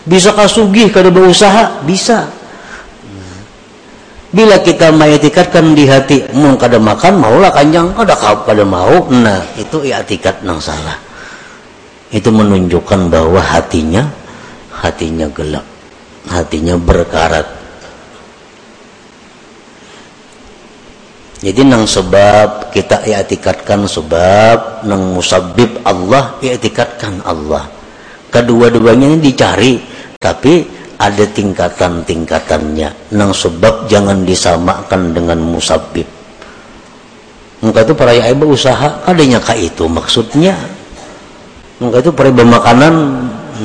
Bisakah 0.04 0.50
sugih 0.50 0.90
kada 0.90 1.08
berusaha? 1.08 1.86
Bisa. 1.86 2.26
Bila 4.34 4.58
kita 4.58 4.90
mengetikatkan 4.90 5.78
di 5.78 5.86
hati, 5.86 6.26
mau 6.34 6.58
kada 6.58 6.82
makan, 6.82 7.22
maulah 7.22 7.54
kanjang, 7.54 7.94
kada 7.94 8.18
kada 8.18 8.66
mau. 8.66 9.06
Nah, 9.06 9.46
itu 9.54 9.86
i'tikat 9.86 10.42
nang 10.42 10.58
salah. 10.58 10.98
Itu 12.14 12.30
menunjukkan 12.30 13.10
bahwa 13.10 13.42
hatinya 13.42 14.06
hatinya 14.70 15.26
gelap, 15.34 15.66
hatinya 16.30 16.78
berkarat. 16.78 17.42
Jadi 21.42 21.60
nang 21.66 21.84
sebab 21.84 22.70
kita 22.70 23.02
i'tikadkan 23.04 23.84
sebab 23.84 24.86
nang 24.86 25.18
musabib 25.18 25.82
Allah 25.82 26.38
i'tikadkan 26.38 27.18
Allah. 27.26 27.66
Kedua-duanya 28.30 29.12
ini 29.12 29.18
dicari 29.18 29.82
tapi 30.16 30.64
ada 30.94 31.26
tingkatan-tingkatannya. 31.26 33.12
Nang 33.18 33.34
sebab 33.34 33.90
jangan 33.90 34.22
disamakan 34.22 35.10
dengan 35.12 35.42
musabib 35.42 36.06
Maka 37.64 37.80
itu 37.80 37.96
para 37.96 38.12
ibu 38.12 38.52
usaha 38.52 39.00
adanya 39.08 39.40
kah 39.40 39.56
itu 39.56 39.88
maksudnya 39.88 40.52
Maka 41.84 42.00
itu 42.00 42.10
para 42.16 42.32
makanan 42.32 42.94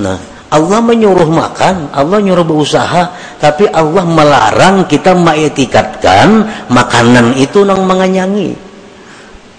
nah 0.04 0.20
Allah 0.50 0.82
menyuruh 0.82 1.30
makan, 1.30 1.94
Allah 1.94 2.18
nyuruh 2.26 2.42
berusaha, 2.42 3.14
tapi 3.38 3.70
Allah 3.70 4.02
melarang 4.02 4.90
kita 4.90 5.14
mengetikatkan 5.14 6.42
makanan 6.74 7.38
itu 7.38 7.62
nang 7.62 7.86
menganyangi. 7.86 8.58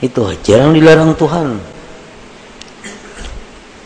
Itu 0.02 0.26
aja 0.26 0.66
yang 0.66 0.74
dilarang 0.74 1.14
Tuhan. 1.14 1.62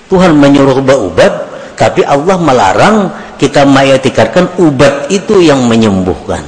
Tuhan 0.08 0.32
menyuruh 0.32 0.80
berubat, 0.80 1.32
tapi 1.76 2.00
Allah 2.08 2.40
melarang 2.40 2.96
kita 3.36 3.68
mengetikatkan 3.68 4.56
ubat 4.56 5.12
itu 5.12 5.44
yang 5.44 5.60
menyembuhkan. 5.68 6.40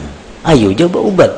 Ayo 0.48 0.72
coba 0.72 0.98
ubat. 1.04 1.32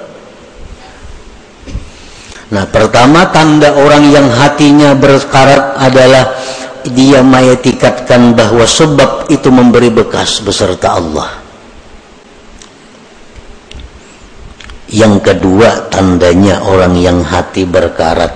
Nah, 2.54 2.64
pertama 2.70 3.28
tanda 3.34 3.74
orang 3.74 4.14
yang 4.14 4.30
hatinya 4.30 4.94
berkarat 4.94 5.74
adalah 5.74 6.38
dia 6.90 7.22
mayatikatkan 7.22 8.34
bahwa 8.34 8.64
sebab 8.66 9.30
itu 9.30 9.48
memberi 9.48 9.88
bekas 9.92 10.42
beserta 10.42 10.98
Allah. 10.98 11.30
Yang 14.88 15.32
kedua 15.32 15.92
tandanya 15.92 16.64
orang 16.64 16.96
yang 16.96 17.20
hati 17.20 17.68
berkarat. 17.68 18.32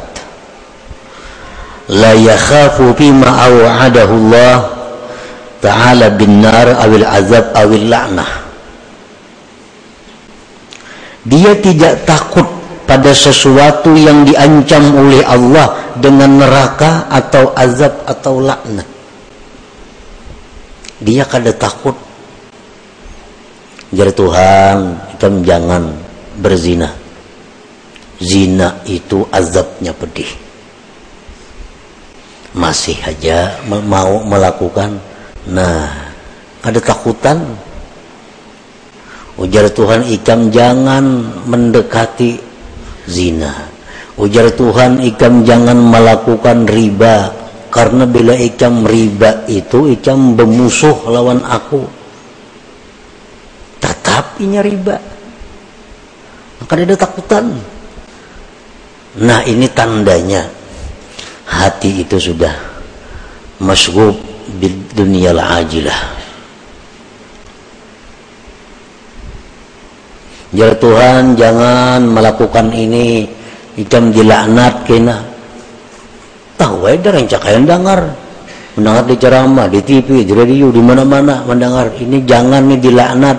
La 1.90 2.12
yakhafu 2.12 2.92
bima 2.92 3.26
aw'adahu 3.48 4.14
Allah 4.28 4.56
ta'ala 5.64 6.12
bin 6.14 6.44
nar 6.44 6.76
awil 6.78 7.08
azab 7.08 7.56
awil 7.56 7.88
la'nah. 7.88 8.30
Dia 11.24 11.56
tidak 11.58 12.04
takut 12.04 12.61
pada 12.92 13.16
sesuatu 13.16 13.96
yang 13.96 14.28
diancam 14.28 14.84
oleh 14.92 15.24
Allah 15.24 15.96
dengan 15.96 16.44
neraka 16.44 17.08
atau 17.08 17.56
azab 17.56 18.04
atau 18.04 18.36
laknat. 18.36 18.84
Dia 21.00 21.24
kada 21.24 21.56
takut. 21.56 21.96
Jadi 23.96 24.12
Tuhan 24.12 24.76
kita 25.16 25.28
jangan 25.40 25.88
berzina. 26.36 26.92
Zina 28.20 28.76
itu 28.84 29.24
azabnya 29.32 29.96
pedih. 29.96 30.28
Masih 32.52 33.00
aja 33.08 33.56
mau 33.72 34.20
melakukan. 34.20 35.00
Nah 35.48 36.12
ada 36.60 36.76
takutan. 36.76 37.40
Ujar 39.40 39.72
Tuhan 39.72 40.04
ikam 40.12 40.52
jangan 40.52 41.24
mendekati 41.48 42.51
zina 43.06 43.72
Ujar 44.12 44.52
Tuhan 44.52 45.00
ikam 45.00 45.40
jangan 45.40 45.78
melakukan 45.80 46.68
riba 46.68 47.32
karena 47.72 48.04
bila 48.04 48.36
ikam 48.36 48.84
riba 48.84 49.48
itu 49.48 49.88
ikam 49.88 50.36
bermusuh 50.36 51.08
lawan 51.08 51.40
aku. 51.40 51.80
Tetap 53.80 54.36
inya 54.44 54.60
riba. 54.60 55.00
Maka 56.60 56.72
ada 56.76 56.96
takutan. 57.00 57.56
Nah 59.24 59.40
ini 59.48 59.64
tandanya 59.72 60.44
hati 61.48 62.04
itu 62.04 62.20
sudah 62.20 62.52
masgub 63.64 64.20
di 64.60 64.68
dunia 64.92 65.32
ajilah. 65.32 66.21
Jar 70.52 70.76
Tuhan 70.76 71.32
jangan 71.32 72.04
melakukan 72.04 72.68
ini. 72.76 73.24
Ikam 73.72 74.12
dilaknat 74.12 74.84
kena. 74.84 75.24
Tahu 76.60 76.84
wae 76.84 77.00
yang 77.00 77.24
cakayan 77.24 77.64
dengar 77.64 78.12
mendengar. 78.76 79.04
Di 79.08 79.16
ceramah 79.16 79.66
di 79.68 79.80
TV 79.80 80.28
di 80.28 80.32
radio 80.36 80.68
di 80.68 80.80
mana-mana 80.84 81.40
mendengar. 81.48 81.88
Ini 81.96 82.20
jangan 82.28 82.68
nih 82.68 82.80
dilaknat. 82.84 83.38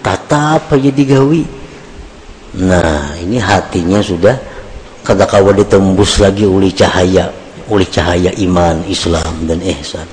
Tatap 0.00 0.72
aja 0.72 0.90
digawi. 0.92 1.44
Nah 2.64 3.12
ini 3.20 3.36
hatinya 3.36 4.00
sudah 4.00 4.36
kata 5.04 5.28
kawa 5.28 5.52
ditembus 5.52 6.16
lagi 6.16 6.48
oleh 6.48 6.72
cahaya 6.72 7.28
oleh 7.68 7.84
cahaya 7.88 8.32
iman 8.40 8.80
Islam 8.88 9.48
dan 9.48 9.60
ihsan 9.60 10.08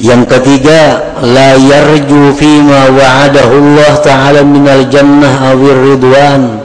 yang 0.00 0.24
ketiga, 0.24 1.12
la 1.20 1.60
yarju 1.60 2.32
fima 2.32 2.88
wa'adahu 2.88 3.52
Allah 3.52 3.92
Ta'ala 4.00 4.40
minal 4.40 4.88
jannah 4.88 5.52
awir 5.52 5.76
ridwan. 5.76 6.64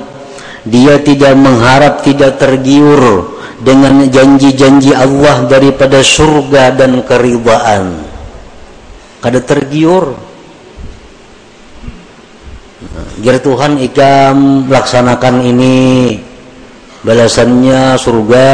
Dia 0.63 1.03
tidak 1.03 1.35
mengharap, 1.35 1.99
tidak 1.99 2.39
tergiur 2.39 3.27
dengan 3.59 4.07
janji-janji 4.07 4.95
Allah 4.95 5.51
daripada 5.51 5.99
surga 5.99 6.79
dan 6.79 7.03
keridhaan. 7.03 8.07
Kada 9.19 9.43
tergiur. 9.43 10.15
Jar 13.19 13.35
Tuhan 13.43 13.83
ikam 13.83 14.71
laksanakan 14.71 15.43
ini 15.43 15.75
balasannya 17.03 17.99
surga 17.99 18.47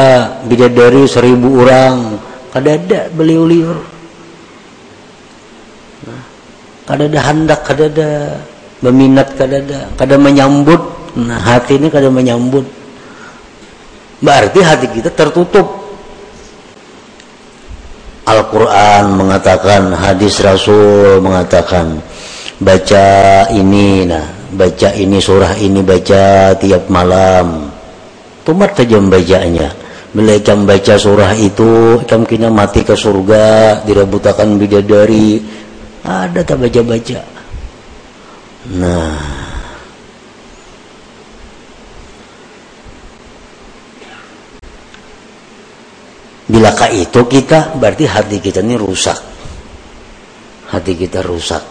bidadari 0.49 1.05
seribu 1.05 1.65
orang 1.65 2.17
kada 2.53 2.77
ada 2.77 3.01
beliau 3.11 3.43
liur 3.47 3.90
kada 6.91 7.07
ada 7.07 7.19
hendak 7.23 7.59
kada 7.63 7.87
ada 7.87 8.09
meminat 8.83 9.31
kada 9.39 9.63
ada 9.63 9.79
kada 9.95 10.19
menyambut. 10.19 10.83
Nah 11.15 11.39
hati 11.39 11.79
ini 11.79 11.87
kada 11.87 12.11
menyambut. 12.11 12.67
Berarti 14.19 14.59
hati 14.59 14.91
kita 14.91 15.07
tertutup. 15.15 15.79
Al-Quran 18.27 19.15
mengatakan 19.15 19.95
hadis 19.95 20.43
Rasul 20.43 21.23
mengatakan 21.23 22.03
baca 22.59 23.07
ini 23.55 24.03
nah 24.11 24.27
baca 24.51 24.91
ini 24.91 25.23
surah 25.23 25.55
ini 25.63 25.79
baca 25.79 26.51
tiap 26.59 26.91
malam. 26.91 27.71
Tumat 28.43 28.75
saja 28.75 28.99
membacanya 28.99 29.71
bila 30.11 30.35
ikam 30.35 30.67
baca 30.67 30.99
surah 30.99 31.31
itu 31.39 32.03
ikam 32.03 32.27
kena 32.27 32.51
mati 32.51 32.83
ke 32.83 32.99
surga 32.99 33.79
dirabutakan 33.87 34.59
bidadari 34.59 35.39
ada 36.01 36.41
tak 36.41 36.57
baca-baca? 36.57 37.21
Nah. 38.73 39.21
Bilakah 46.51 46.91
itu 46.91 47.21
kita 47.31 47.77
berarti 47.79 48.05
hati 48.09 48.37
kita 48.41 48.59
ini 48.65 48.75
rusak. 48.75 49.15
Hati 50.73 50.93
kita 50.97 51.23
rusak. 51.23 51.63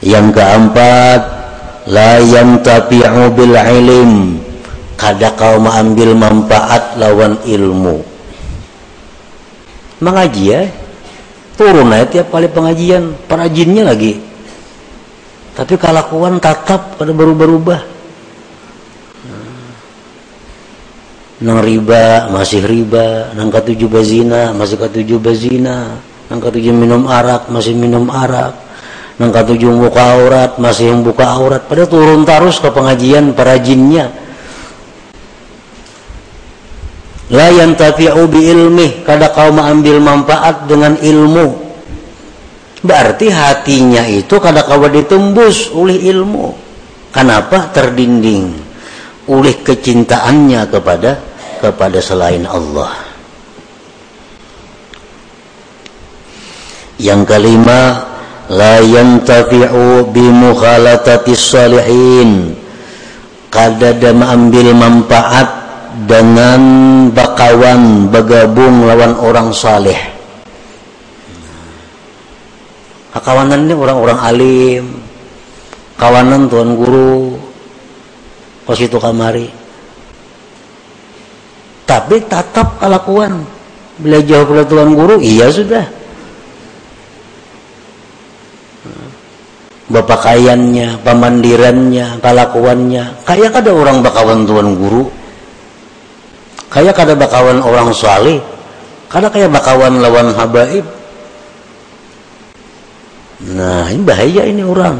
Yang 0.00 0.26
keempat 0.38 1.20
la 1.90 2.22
yantafi'u 2.22 3.22
bil 3.34 3.56
ilm. 3.58 4.12
Kada 4.94 5.34
kau 5.34 5.58
mengambil 5.58 6.14
manfaat 6.14 6.96
lawan 6.96 7.36
ilmu 7.42 8.13
mengaji 10.02 10.42
ya? 10.42 10.62
Turun 11.54 11.94
aja 11.94 12.06
tiap 12.10 12.34
kali 12.34 12.50
pengajian 12.50 13.14
perajinnya 13.30 13.86
lagi. 13.86 14.18
Tapi 15.54 15.78
kelakuan 15.78 16.42
tatap 16.42 16.98
pada 16.98 17.14
berubah-ubah. 17.14 17.80
Nang 21.46 21.58
riba 21.62 22.26
masih 22.34 22.66
riba. 22.66 23.30
Nang 23.38 23.54
ketujuh 23.54 23.86
bazina 23.86 24.50
masih 24.50 24.82
ketujuh 24.82 25.22
bazina 25.22 25.94
nang 26.24 26.40
ketujuh 26.40 26.72
minum 26.72 27.04
arak 27.04 27.52
masih 27.52 27.76
minum 27.76 28.08
arak. 28.10 28.56
Nang 29.20 29.30
ketujuh 29.30 29.70
buka 29.78 30.18
aurat 30.18 30.58
masih 30.58 30.90
yang 30.90 31.06
buka 31.06 31.22
aurat. 31.22 31.62
Pada 31.70 31.86
turun 31.86 32.26
terus 32.26 32.58
ke 32.58 32.66
pengajian 32.72 33.30
perajinnya 33.30 34.10
la 37.32 37.48
yantafi'u 37.48 38.28
bi 38.28 38.52
ilmi 38.52 39.06
kada 39.06 39.32
kau 39.32 39.48
mengambil 39.54 40.02
manfaat 40.02 40.68
dengan 40.68 40.98
ilmu. 41.00 41.64
Berarti 42.84 43.32
hatinya 43.32 44.04
itu 44.04 44.36
kada 44.36 44.60
kau 44.68 44.84
ditembus 44.84 45.72
oleh 45.72 45.96
ilmu. 46.12 46.52
Kenapa? 47.08 47.72
Terdinding. 47.72 48.52
Oleh 49.24 49.56
kecintaannya 49.64 50.68
kepada 50.68 51.16
kepada 51.64 51.96
selain 52.04 52.44
Allah. 52.44 52.92
Yang 57.00 57.22
kelima 57.24 57.82
la 58.52 58.84
yantafi'u 58.84 60.12
bi 60.12 60.28
mukhalatati 60.28 61.32
salihin. 61.32 62.52
Kada 63.48 63.94
mengambil 64.12 64.74
manfaat 64.76 65.63
dengan 66.06 66.62
bakawan 67.14 68.10
bergabung 68.10 68.82
lawan 68.90 69.14
orang 69.22 69.54
saleh 69.54 69.98
kawanan 73.24 73.64
ini 73.64 73.72
orang-orang 73.72 74.18
alim 74.20 74.84
kawanan 75.96 76.50
tuan 76.50 76.76
guru 76.76 77.38
kos 78.64 78.80
itu 78.80 78.96
kamari. 79.00 79.48
Tapi 81.84 82.16
tatap 82.26 82.80
kelakuan. 82.80 83.44
Bila 83.94 84.18
jauh 84.24 84.66
tuan 84.66 84.96
guru 84.96 85.20
iya 85.22 85.52
sudah. 85.52 85.84
Bapakaiannya 89.84 91.04
pemandirannya 91.04 92.18
kelakuannya. 92.18 93.04
Kayak 93.28 93.62
ada 93.62 93.70
orang 93.70 94.00
bakawan 94.00 94.48
tuan 94.48 94.74
guru 94.74 95.06
kayak 96.74 96.98
kada 96.98 97.14
bakawan 97.14 97.62
orang 97.62 97.94
salih 97.94 98.42
kada 99.14 99.30
kayak 99.30 99.54
bakawan 99.54 100.02
lawan 100.02 100.34
habaib. 100.34 100.82
Nah 103.54 103.86
ini 103.94 104.02
bahaya 104.02 104.42
ini 104.42 104.66
orang. 104.66 104.98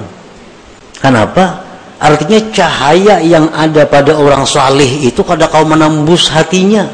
Kenapa? 1.02 1.66
Artinya 1.98 2.38
cahaya 2.54 3.18
yang 3.18 3.50
ada 3.50 3.82
pada 3.90 4.14
orang 4.14 4.46
salih 4.46 4.86
itu 5.02 5.18
kada 5.26 5.50
kau 5.50 5.66
menembus 5.66 6.30
hatinya. 6.30 6.86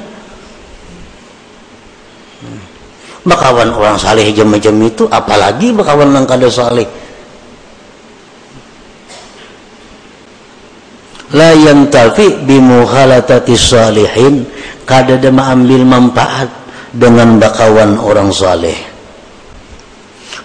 Bakawan 3.20 3.68
orang 3.76 4.00
salih 4.00 4.24
jam-jam 4.32 4.80
itu 4.80 5.04
apalagi 5.12 5.76
bakawan 5.76 6.16
yang 6.16 6.24
kada 6.24 6.48
salih 6.48 6.88
la 11.34 11.50
yantafi 11.54 12.42
bimuhalatati 12.46 13.54
salihin. 13.54 14.46
Kada 14.86 15.22
ada 15.22 15.30
mengambil 15.30 15.86
manfaat 15.86 16.50
dengan 16.90 17.38
bakawan 17.38 17.94
orang 17.94 18.34
saleh. 18.34 18.74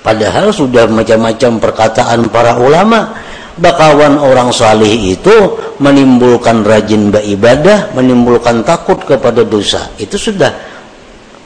Padahal 0.06 0.54
sudah 0.54 0.86
macam-macam 0.86 1.58
perkataan 1.58 2.30
para 2.30 2.62
ulama 2.62 3.17
bakawan 3.58 4.21
orang 4.21 4.54
saleh 4.54 5.17
itu 5.17 5.34
menimbulkan 5.82 6.62
rajin 6.62 7.10
beribadah 7.10 7.89
menimbulkan 7.98 8.62
takut 8.62 9.02
kepada 9.02 9.41
dosa. 9.41 9.89
Itu 9.98 10.21
sudah 10.21 10.54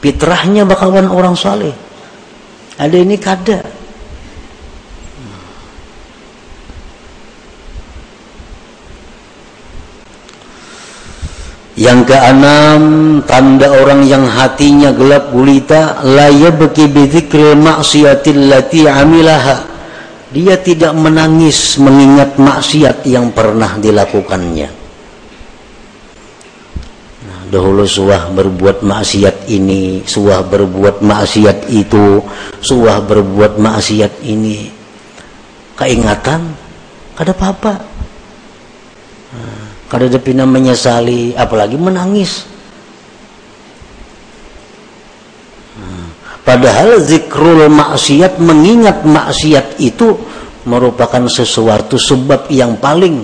fitrahnya 0.04 0.68
bakawan 0.68 1.08
orang 1.08 1.32
saleh. 1.32 1.72
Ada 2.76 2.96
ini 3.00 3.16
kada 3.16 3.79
Yang 11.80 12.12
keenam, 12.12 12.82
tanda 13.24 13.72
orang 13.72 14.04
yang 14.04 14.28
hatinya 14.28 14.92
gelap 14.92 15.32
gulita, 15.32 16.04
la 16.04 16.28
yabki 16.28 16.84
bi 16.92 17.08
dzikril 17.08 17.56
ma'siyatil 17.56 18.52
lati 18.52 18.84
amilaha. 18.84 19.64
Dia 20.28 20.60
tidak 20.60 20.92
menangis 20.92 21.80
mengingat 21.80 22.36
maksiat 22.36 23.08
yang 23.08 23.32
pernah 23.32 23.80
dilakukannya. 23.80 24.68
Nah, 27.24 27.40
dahulu 27.48 27.88
suah 27.88 28.28
berbuat 28.28 28.84
maksiat 28.84 29.48
ini, 29.48 30.04
suah 30.04 30.44
berbuat 30.44 31.00
maksiat 31.00 31.72
itu, 31.72 32.20
suah 32.60 33.00
berbuat 33.00 33.56
maksiat 33.56 34.20
ini. 34.28 34.68
Keingatan, 35.80 36.44
kada 37.16 37.32
apa-apa 37.32 37.89
kada 39.90 40.06
depina 40.06 40.46
menyesali 40.46 41.34
apalagi 41.34 41.74
menangis 41.74 42.46
Padahal 46.40 46.98
zikrul 46.98 47.70
maksiat 47.70 48.42
mengingat 48.42 49.06
maksiat 49.06 49.78
itu 49.78 50.18
merupakan 50.66 51.22
sesuatu 51.30 51.94
sebab 51.94 52.50
yang 52.50 52.74
paling 52.80 53.22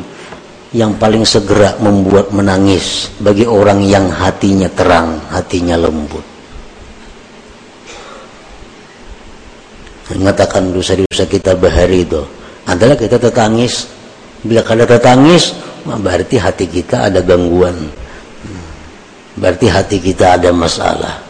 yang 0.71 0.95
paling 0.95 1.27
segera 1.27 1.75
membuat 1.83 2.31
menangis 2.31 3.11
bagi 3.19 3.43
orang 3.43 3.83
yang 3.83 4.13
hatinya 4.13 4.71
terang, 4.71 5.19
hatinya 5.33 5.75
lembut. 5.75 6.23
Mengatakan 10.15 10.71
dosa-dosa 10.71 11.27
kita 11.27 11.59
bahari 11.59 12.07
itu 12.07 12.23
adalah 12.63 12.95
kita 12.95 13.19
tertangis. 13.19 13.91
Bila 14.47 14.63
kada 14.63 14.87
tertangis, 14.87 15.51
berarti 15.95 16.43
hati 16.43 16.67
kita 16.67 17.07
ada 17.07 17.23
gangguan. 17.23 17.79
Berarti 19.39 19.71
hati 19.71 20.03
kita 20.03 20.41
ada 20.41 20.51
masalah. 20.51 21.23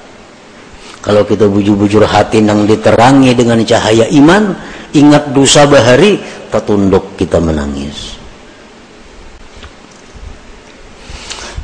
Kalau 1.04 1.22
kita 1.22 1.46
bujur-bujur 1.46 2.02
hati 2.02 2.42
nang 2.42 2.66
diterangi 2.66 3.30
dengan 3.36 3.60
cahaya 3.62 4.08
iman, 4.10 4.56
ingat 4.96 5.30
dosa 5.30 5.68
bahari, 5.68 6.18
tertunduk 6.50 7.14
kita 7.20 7.38
menangis. 7.38 8.16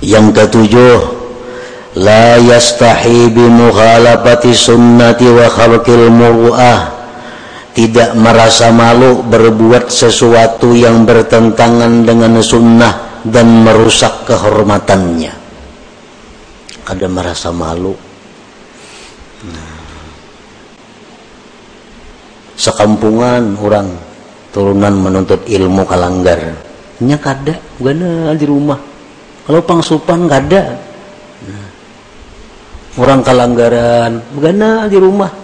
Yang 0.02 0.26
ketujuh, 0.34 0.98
la 1.98 2.38
yastahi 2.38 3.30
bi 3.30 3.46
mukhalafati 3.46 4.50
sunnati 4.54 5.26
wa 5.30 5.46
khalqil 5.46 6.10
muru'ah. 6.10 6.91
Tidak 7.72 8.12
merasa 8.20 8.68
malu 8.68 9.24
berbuat 9.24 9.88
sesuatu 9.88 10.76
yang 10.76 11.08
bertentangan 11.08 12.04
dengan 12.04 12.36
sunnah 12.44 13.24
dan 13.24 13.64
merusak 13.64 14.28
kehormatannya. 14.28 15.32
Ada 16.84 17.06
merasa 17.08 17.48
malu? 17.48 17.96
Sekampungan 22.60 23.56
orang 23.58 23.88
turunan 24.52 24.92
menuntut 24.92 25.40
ilmu 25.48 25.82
kalanggar. 25.88 26.52
Nya 27.00 27.16
kada 27.18 27.56
gana 27.80 28.36
di 28.36 28.46
rumah. 28.46 28.78
Kalau 29.42 29.58
pangsupan 29.66 30.30
kada 30.30 30.78
nah, 31.42 31.68
orang 33.02 33.26
kalanggaran 33.26 34.22
gana 34.38 34.86
di 34.86 34.98
rumah 35.02 35.41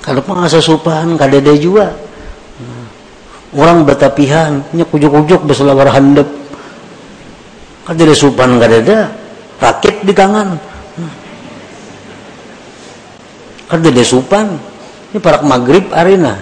kalau 0.00 0.20
pangasa 0.24 0.64
supan 0.64 1.20
kada 1.20 1.36
ada 1.36 1.52
juga 1.60 1.92
orang 3.52 3.84
betapihan 3.84 4.64
nya 4.72 4.88
kujuk-kujuk 4.88 5.44
beselawar 5.44 5.92
handep. 5.92 6.26
Kada 7.84 8.00
ada 8.06 8.14
supan 8.16 8.56
kada 8.56 8.76
ada 8.80 8.98
rakit 9.60 9.96
di 10.06 10.12
tangan. 10.16 10.56
Ada 13.70 14.02
supan 14.02 14.46
ini 15.12 15.18
parak 15.22 15.42
maghrib 15.46 15.84
arena. 15.92 16.34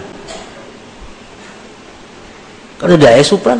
Daya 2.79 3.19
supan 3.27 3.59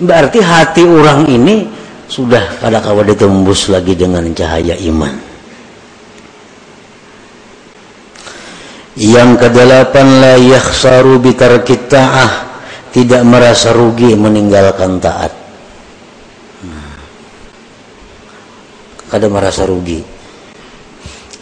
berarti 0.00 0.40
hati 0.40 0.82
orang 0.84 1.28
ini 1.28 1.68
sudah 2.08 2.56
kada 2.60 2.80
kawa 2.80 3.04
ditembus 3.04 3.68
lagi 3.68 3.92
dengan 3.92 4.24
cahaya 4.32 4.72
iman 4.88 5.25
yang 8.96 9.36
kedelapan 9.36 10.08
la 10.24 10.34
yakhsaru 10.40 11.20
bitarkit 11.20 11.92
ta'ah. 11.92 12.48
Tidak 12.96 13.22
merasa 13.28 13.76
rugi 13.76 14.16
meninggalkan 14.16 14.96
taat. 14.96 15.32
Nah. 16.64 16.96
kada 19.12 19.28
merasa 19.28 19.68
rugi. 19.68 20.00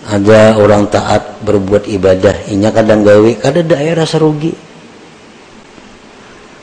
Ada 0.05 0.59
orang 0.59 0.91
taat 0.91 1.47
berbuat 1.47 1.87
ibadah. 1.87 2.51
Inya 2.51 2.75
kadang 2.75 3.07
gawe 3.07 3.39
kada 3.39 3.63
daerah 3.63 4.03
rasa 4.03 4.19
rugi 4.19 4.74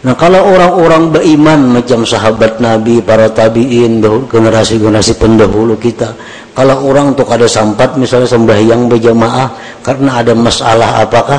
Nah 0.01 0.17
kalau 0.17 0.41
orang-orang 0.49 1.13
beriman 1.13 1.77
macam 1.77 2.01
sahabat 2.01 2.57
Nabi, 2.57 3.05
para 3.05 3.29
tabiin, 3.29 4.01
generasi-generasi 4.01 5.21
pendahulu 5.21 5.77
kita, 5.77 6.17
kalau 6.57 6.89
orang 6.89 7.13
untuk 7.13 7.29
ada 7.29 7.45
sampat 7.45 8.01
misalnya 8.01 8.25
sembahyang 8.25 8.89
berjamaah 8.89 9.77
karena 9.85 10.25
ada 10.25 10.33
masalah 10.33 11.05
apakah 11.05 11.37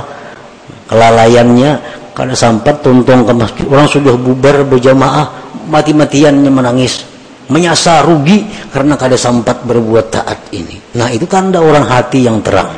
kelalaiannya, 0.87 1.73
karena 2.15 2.39
sampat 2.39 2.87
tuntung 2.87 3.27
ke 3.27 3.35
masjid, 3.35 3.67
orang 3.67 3.91
sudah 3.91 4.15
bubar 4.15 4.63
berjamaah, 4.63 5.27
mati-matiannya 5.67 6.51
menangis, 6.55 7.03
menyasar 7.51 8.07
rugi 8.07 8.47
karena 8.71 8.95
kada 8.95 9.19
sempat 9.19 9.67
berbuat 9.67 10.07
taat 10.15 10.39
ini. 10.55 10.79
Nah 11.03 11.11
itu 11.11 11.27
tanda 11.27 11.59
orang 11.59 11.83
hati 11.83 12.31
yang 12.31 12.39
terang. 12.39 12.71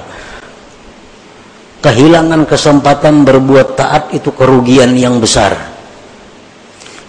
Kehilangan 1.84 2.48
kesempatan 2.48 3.28
berbuat 3.28 3.76
taat 3.76 4.16
itu 4.16 4.32
kerugian 4.32 4.96
yang 4.96 5.20
besar 5.20 5.73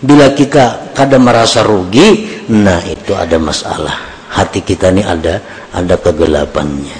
bila 0.03 0.31
kita 0.35 0.91
kadang 0.91 1.23
merasa 1.23 1.63
rugi 1.63 2.43
nah 2.51 2.79
itu 2.83 3.15
ada 3.15 3.39
masalah. 3.39 3.95
Hati 4.35 4.59
kita 4.59 4.91
ini 4.91 4.99
ada 4.99 5.39
ada 5.71 5.95
kegelapannya. 5.95 6.99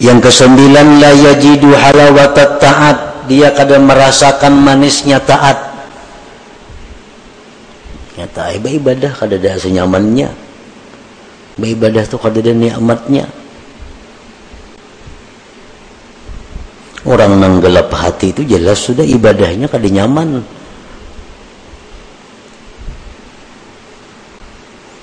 Yang 0.00 0.18
kesembilan 0.26 0.98
la 0.98 1.12
yajidu 1.14 1.70
halawatat 1.70 2.52
taat. 2.58 2.98
Dia 3.30 3.54
kadang 3.54 3.86
merasakan 3.86 4.58
manisnya 4.58 5.22
taat. 5.22 5.54
Nyata 8.18 8.50
ibadah 8.58 9.14
kada 9.14 9.38
ada 9.38 9.54
senyamannya. 9.54 10.34
Ibadah 11.60 12.02
tuh 12.10 12.18
kada 12.18 12.42
ada 12.42 12.50
nikmatnya 12.56 13.30
orang 17.08 17.40
nang 17.40 17.54
gelap 17.64 17.88
hati 17.92 18.32
itu 18.36 18.44
jelas 18.44 18.80
sudah 18.80 19.04
ibadahnya 19.04 19.68
kada 19.68 19.88
nyaman. 19.88 20.44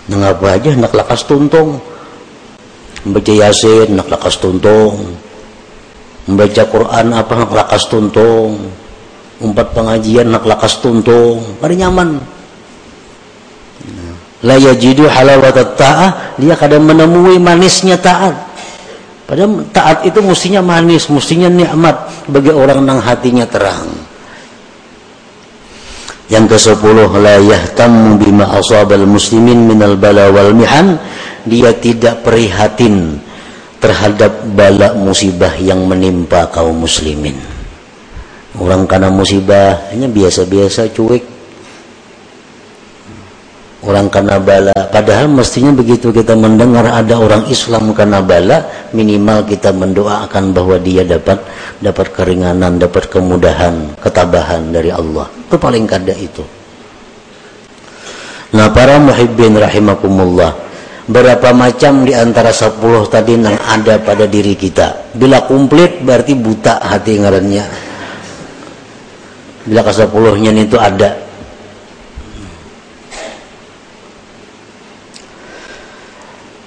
Nang 0.07 0.21
apa 0.23 0.45
aja 0.55 0.71
nak 0.77 0.95
lakas 0.95 1.27
tuntung. 1.27 1.83
Membaca 3.03 3.33
yasin 3.33 3.91
nak 3.91 4.07
lakas 4.07 4.39
tuntung. 4.39 5.19
Membaca 6.27 6.63
Quran 6.63 7.05
apa 7.11 7.33
nak 7.35 7.51
lakas 7.51 7.83
tuntung. 7.91 8.71
Umpat 9.37 9.75
pengajian 9.75 10.31
nak 10.31 10.47
lakas 10.47 10.79
tuntung. 10.79 11.43
Kada 11.59 11.75
nyaman. 11.75 12.23
La 14.45 14.55
yajidu 14.55 15.09
halawat 15.09 15.75
ta'ah 15.75 16.37
dia 16.37 16.53
kadang 16.53 16.85
menemui 16.85 17.41
manisnya 17.41 17.97
taat 17.97 18.46
Padahal 19.27 19.67
taat 19.75 20.07
itu 20.07 20.23
mestinya 20.23 20.63
manis, 20.63 21.11
mestinya 21.11 21.51
nikmat 21.51 22.27
bagi 22.31 22.47
orang 22.47 22.87
yang 22.87 23.03
hatinya 23.03 23.43
terang. 23.43 23.91
Yang 26.31 26.45
ke 26.55 26.57
sepuluh 26.71 27.11
la 27.19 27.35
yahtam 27.39 28.15
bima 28.15 28.47
asabal 28.55 29.03
muslimin 29.03 29.67
minal 29.67 29.99
bala 29.99 30.31
wal 30.31 30.55
mihan 30.55 30.95
dia 31.43 31.75
tidak 31.75 32.23
prihatin 32.23 33.19
terhadap 33.83 34.47
bala 34.55 34.95
musibah 34.95 35.55
yang 35.59 35.83
menimpa 35.83 36.47
kaum 36.47 36.87
muslimin. 36.87 37.35
Orang 38.55 38.87
karena 38.87 39.11
musibah 39.11 39.91
hanya 39.91 40.07
biasa-biasa 40.07 40.91
cuek 40.95 41.36
orang 43.87 44.11
kena 44.11 44.35
bala 44.37 44.75
padahal 44.91 45.31
mestinya 45.31 45.71
begitu 45.71 46.11
kita 46.11 46.35
mendengar 46.35 46.83
ada 46.91 47.15
orang 47.15 47.47
Islam 47.47 47.95
kena 47.95 48.19
bala 48.19 48.67
minimal 48.91 49.47
kita 49.47 49.71
mendoakan 49.71 50.51
bahwa 50.51 50.75
dia 50.77 51.07
dapat 51.07 51.39
dapat 51.79 52.11
keringanan 52.11 52.75
dapat 52.75 53.07
kemudahan 53.07 53.95
ketabahan 54.03 54.75
dari 54.75 54.91
Allah. 54.91 55.31
Itu 55.47 55.55
paling 55.55 55.87
kada 55.87 56.13
itu. 56.13 56.43
Nah 58.55 58.71
para 58.71 58.99
muhibbin 58.99 59.55
rahimakumullah 59.55 60.55
berapa 61.07 61.55
macam 61.55 62.03
di 62.03 62.11
antara 62.11 62.51
10 62.51 62.79
tadi 63.07 63.39
yang 63.39 63.55
ada 63.55 63.99
pada 64.03 64.27
diri 64.27 64.55
kita? 64.55 65.15
Bila 65.15 65.47
komplit 65.47 66.03
berarti 66.03 66.35
buta 66.35 66.83
hati 66.83 67.19
ngarannya. 67.23 67.65
Bila 69.67 69.83
ke 69.83 69.91
10 69.91 70.43
nya 70.43 70.51
itu 70.55 70.79
ada 70.79 71.26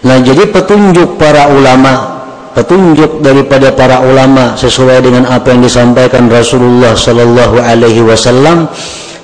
Nah 0.01 0.17
jadi 0.21 0.49
petunjuk 0.49 1.21
para 1.21 1.53
ulama 1.53 2.21
petunjuk 2.51 3.23
daripada 3.23 3.71
para 3.71 4.03
ulama 4.03 4.59
sesuai 4.59 5.07
dengan 5.07 5.29
apa 5.31 5.55
yang 5.55 5.63
disampaikan 5.63 6.27
Rasulullah 6.27 6.99
Sallallahu 6.99 7.63
Alaihi 7.63 8.03
Wasallam 8.03 8.67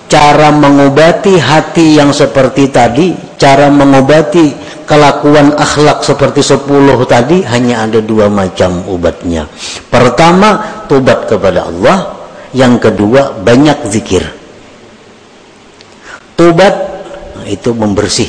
cara 0.06 0.54
mengobati 0.54 1.34
hati 1.34 1.98
yang 1.98 2.14
seperti 2.14 2.70
tadi 2.70 3.10
cara 3.34 3.66
mengobati 3.66 4.54
kelakuan 4.86 5.58
akhlak 5.58 6.06
seperti 6.06 6.46
sepuluh 6.46 6.94
tadi 7.02 7.42
hanya 7.42 7.82
ada 7.82 7.98
dua 7.98 8.30
macam 8.30 8.86
obatnya 8.86 9.50
pertama 9.90 10.82
tobat 10.86 11.26
kepada 11.26 11.66
Allah. 11.66 12.14
Yang 12.56 12.88
kedua 12.88 13.36
banyak 13.36 13.84
zikir. 13.92 14.24
Tobat 16.40 16.72
itu 17.44 17.76
membersihkan 17.76 18.25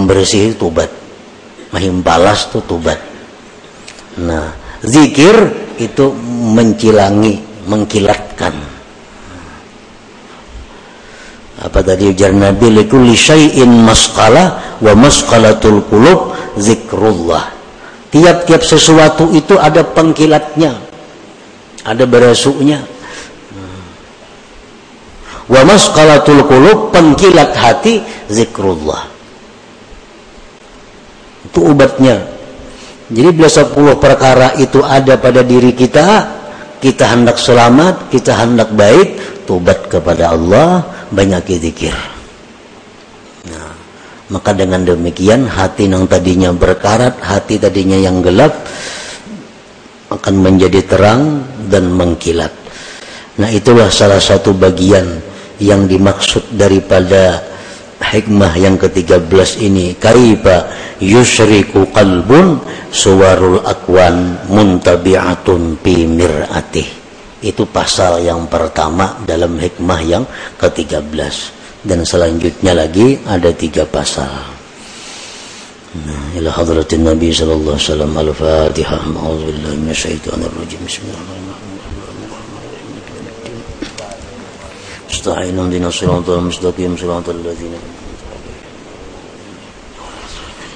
membersih 0.00 0.56
tobat. 0.56 0.88
Mahim 1.70 2.02
tuh 2.50 2.62
tobat. 2.66 2.98
Nah 4.18 4.50
zikir 4.82 5.36
itu 5.78 6.10
mencilangi 6.56 7.40
mengkilatkan. 7.68 8.54
Apa 11.60 11.84
tadi 11.84 12.08
ujar 12.08 12.32
Nabi 12.32 12.72
likulli 12.72 13.12
syai'in 13.12 13.68
masqala 13.84 14.76
wa 14.80 14.92
masqalatul 14.96 15.84
qulub 15.86 16.32
zikrullah. 16.56 17.52
Tiap-tiap 18.10 18.64
sesuatu 18.64 19.30
itu 19.30 19.54
ada 19.54 19.86
pengkilatnya 19.86 20.74
ada 21.86 22.04
berasuknya. 22.08 22.82
Wa 25.46 25.62
masqalatul 25.62 26.46
qulub 26.46 26.78
pengkilat 26.90 27.54
hati 27.54 28.02
zikrullah 28.30 29.09
itu 31.46 31.60
obatnya. 31.64 32.20
Jadi 33.10 33.28
bila 33.34 33.50
10 33.50 33.98
perkara 33.98 34.54
itu 34.60 34.84
ada 34.86 35.18
pada 35.18 35.42
diri 35.42 35.74
kita 35.74 36.38
kita 36.80 37.04
hendak 37.12 37.36
selamat 37.36 38.08
kita 38.08 38.32
hendak 38.38 38.70
baik 38.72 39.44
tobat 39.44 39.90
kepada 39.90 40.32
Allah 40.32 40.86
banyak 41.10 41.58
zikir. 41.58 41.92
Nah, 43.50 43.74
maka 44.30 44.54
dengan 44.54 44.86
demikian 44.86 45.50
hati 45.50 45.90
yang 45.90 46.06
tadinya 46.06 46.54
berkarat 46.54 47.18
hati 47.18 47.58
tadinya 47.58 47.98
yang 47.98 48.22
gelap 48.22 48.54
akan 50.10 50.34
menjadi 50.38 50.80
terang 50.86 51.42
dan 51.70 51.90
mengkilat. 51.90 52.50
Nah 53.38 53.50
itulah 53.50 53.90
salah 53.90 54.18
satu 54.18 54.54
bagian 54.54 55.22
yang 55.62 55.86
dimaksud 55.86 56.56
daripada 56.56 57.49
hikmah 58.00 58.56
yang 58.56 58.80
ke-13 58.80 59.60
ini 59.60 59.94
kaifa 59.94 60.72
yusyriku 60.98 61.92
qalbun 61.92 62.58
suwarul 62.88 63.60
akwan 63.62 64.40
muntabi'atun 64.48 65.78
fi 65.84 66.08
mir'atih. 66.08 66.88
Itu 67.40 67.64
pasal 67.68 68.24
yang 68.24 68.48
pertama 68.52 69.20
dalam 69.24 69.56
hikmah 69.56 70.00
yang 70.04 70.24
ke-13 70.60 71.14
dan 71.84 72.04
selanjutnya 72.04 72.76
lagi 72.76 73.16
ada 73.24 73.48
tiga 73.56 73.88
pasal. 73.88 74.60
Nah, 75.90 76.38
ila 76.38 76.54
hadratin 76.54 77.02
nabi 77.02 77.34
sallallahu 77.34 77.74
alaihi 77.74 77.88
wasallam 77.90 78.12
al-fatihah 78.14 79.00
a'udzubillahi 79.10 79.76
minasyaitonir 79.82 80.52
rajim 80.54 80.78
bismillahirrahmanirrahim 80.86 81.39
استعين 85.20 85.58
اهدنا 85.58 85.88
الصراط 85.88 86.28
المستقيم 86.30 86.96
صراط 86.96 87.28
الذين 87.28 87.74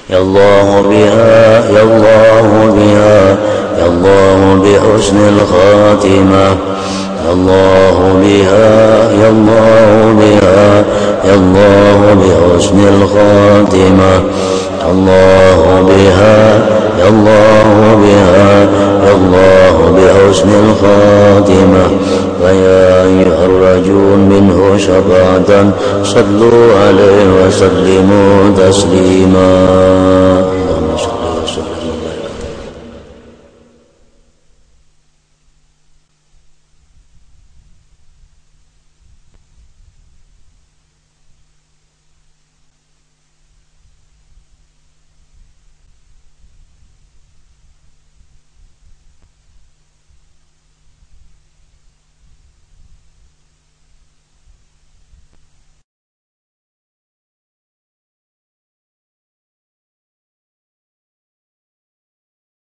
يا 0.09 0.17
الله 0.17 0.81
بها 0.81 1.69
يا 1.69 1.83
الله 1.83 2.45
بها 2.77 3.37
يا 3.79 3.85
الله 3.85 4.39
بحسن 4.63 5.17
الخاتمة. 5.17 6.45
يا 7.25 7.31
الله 7.33 7.97
بها 8.21 8.67
يا 9.21 9.29
الله 9.29 10.13
بها 10.21 10.85
يا 11.27 11.33
الله 11.33 11.99
بحسن 12.21 12.79
الخاتمة. 12.93 14.13
الله 14.91 15.59
بها 15.89 16.65
الله 17.07 17.97
بها 18.03 18.67
الله 19.15 19.75
بحسن 19.95 20.49
الخاتمة. 20.49 21.85
فيا 22.41 23.03
أيها 23.03 23.45
الرجل 23.45 23.93
منه 24.29 24.77
شفاعة 24.77 25.73
صلوا 26.03 26.79
عليه 26.87 27.45
وسلموا 27.45 28.35
تسليما. 28.57 29.55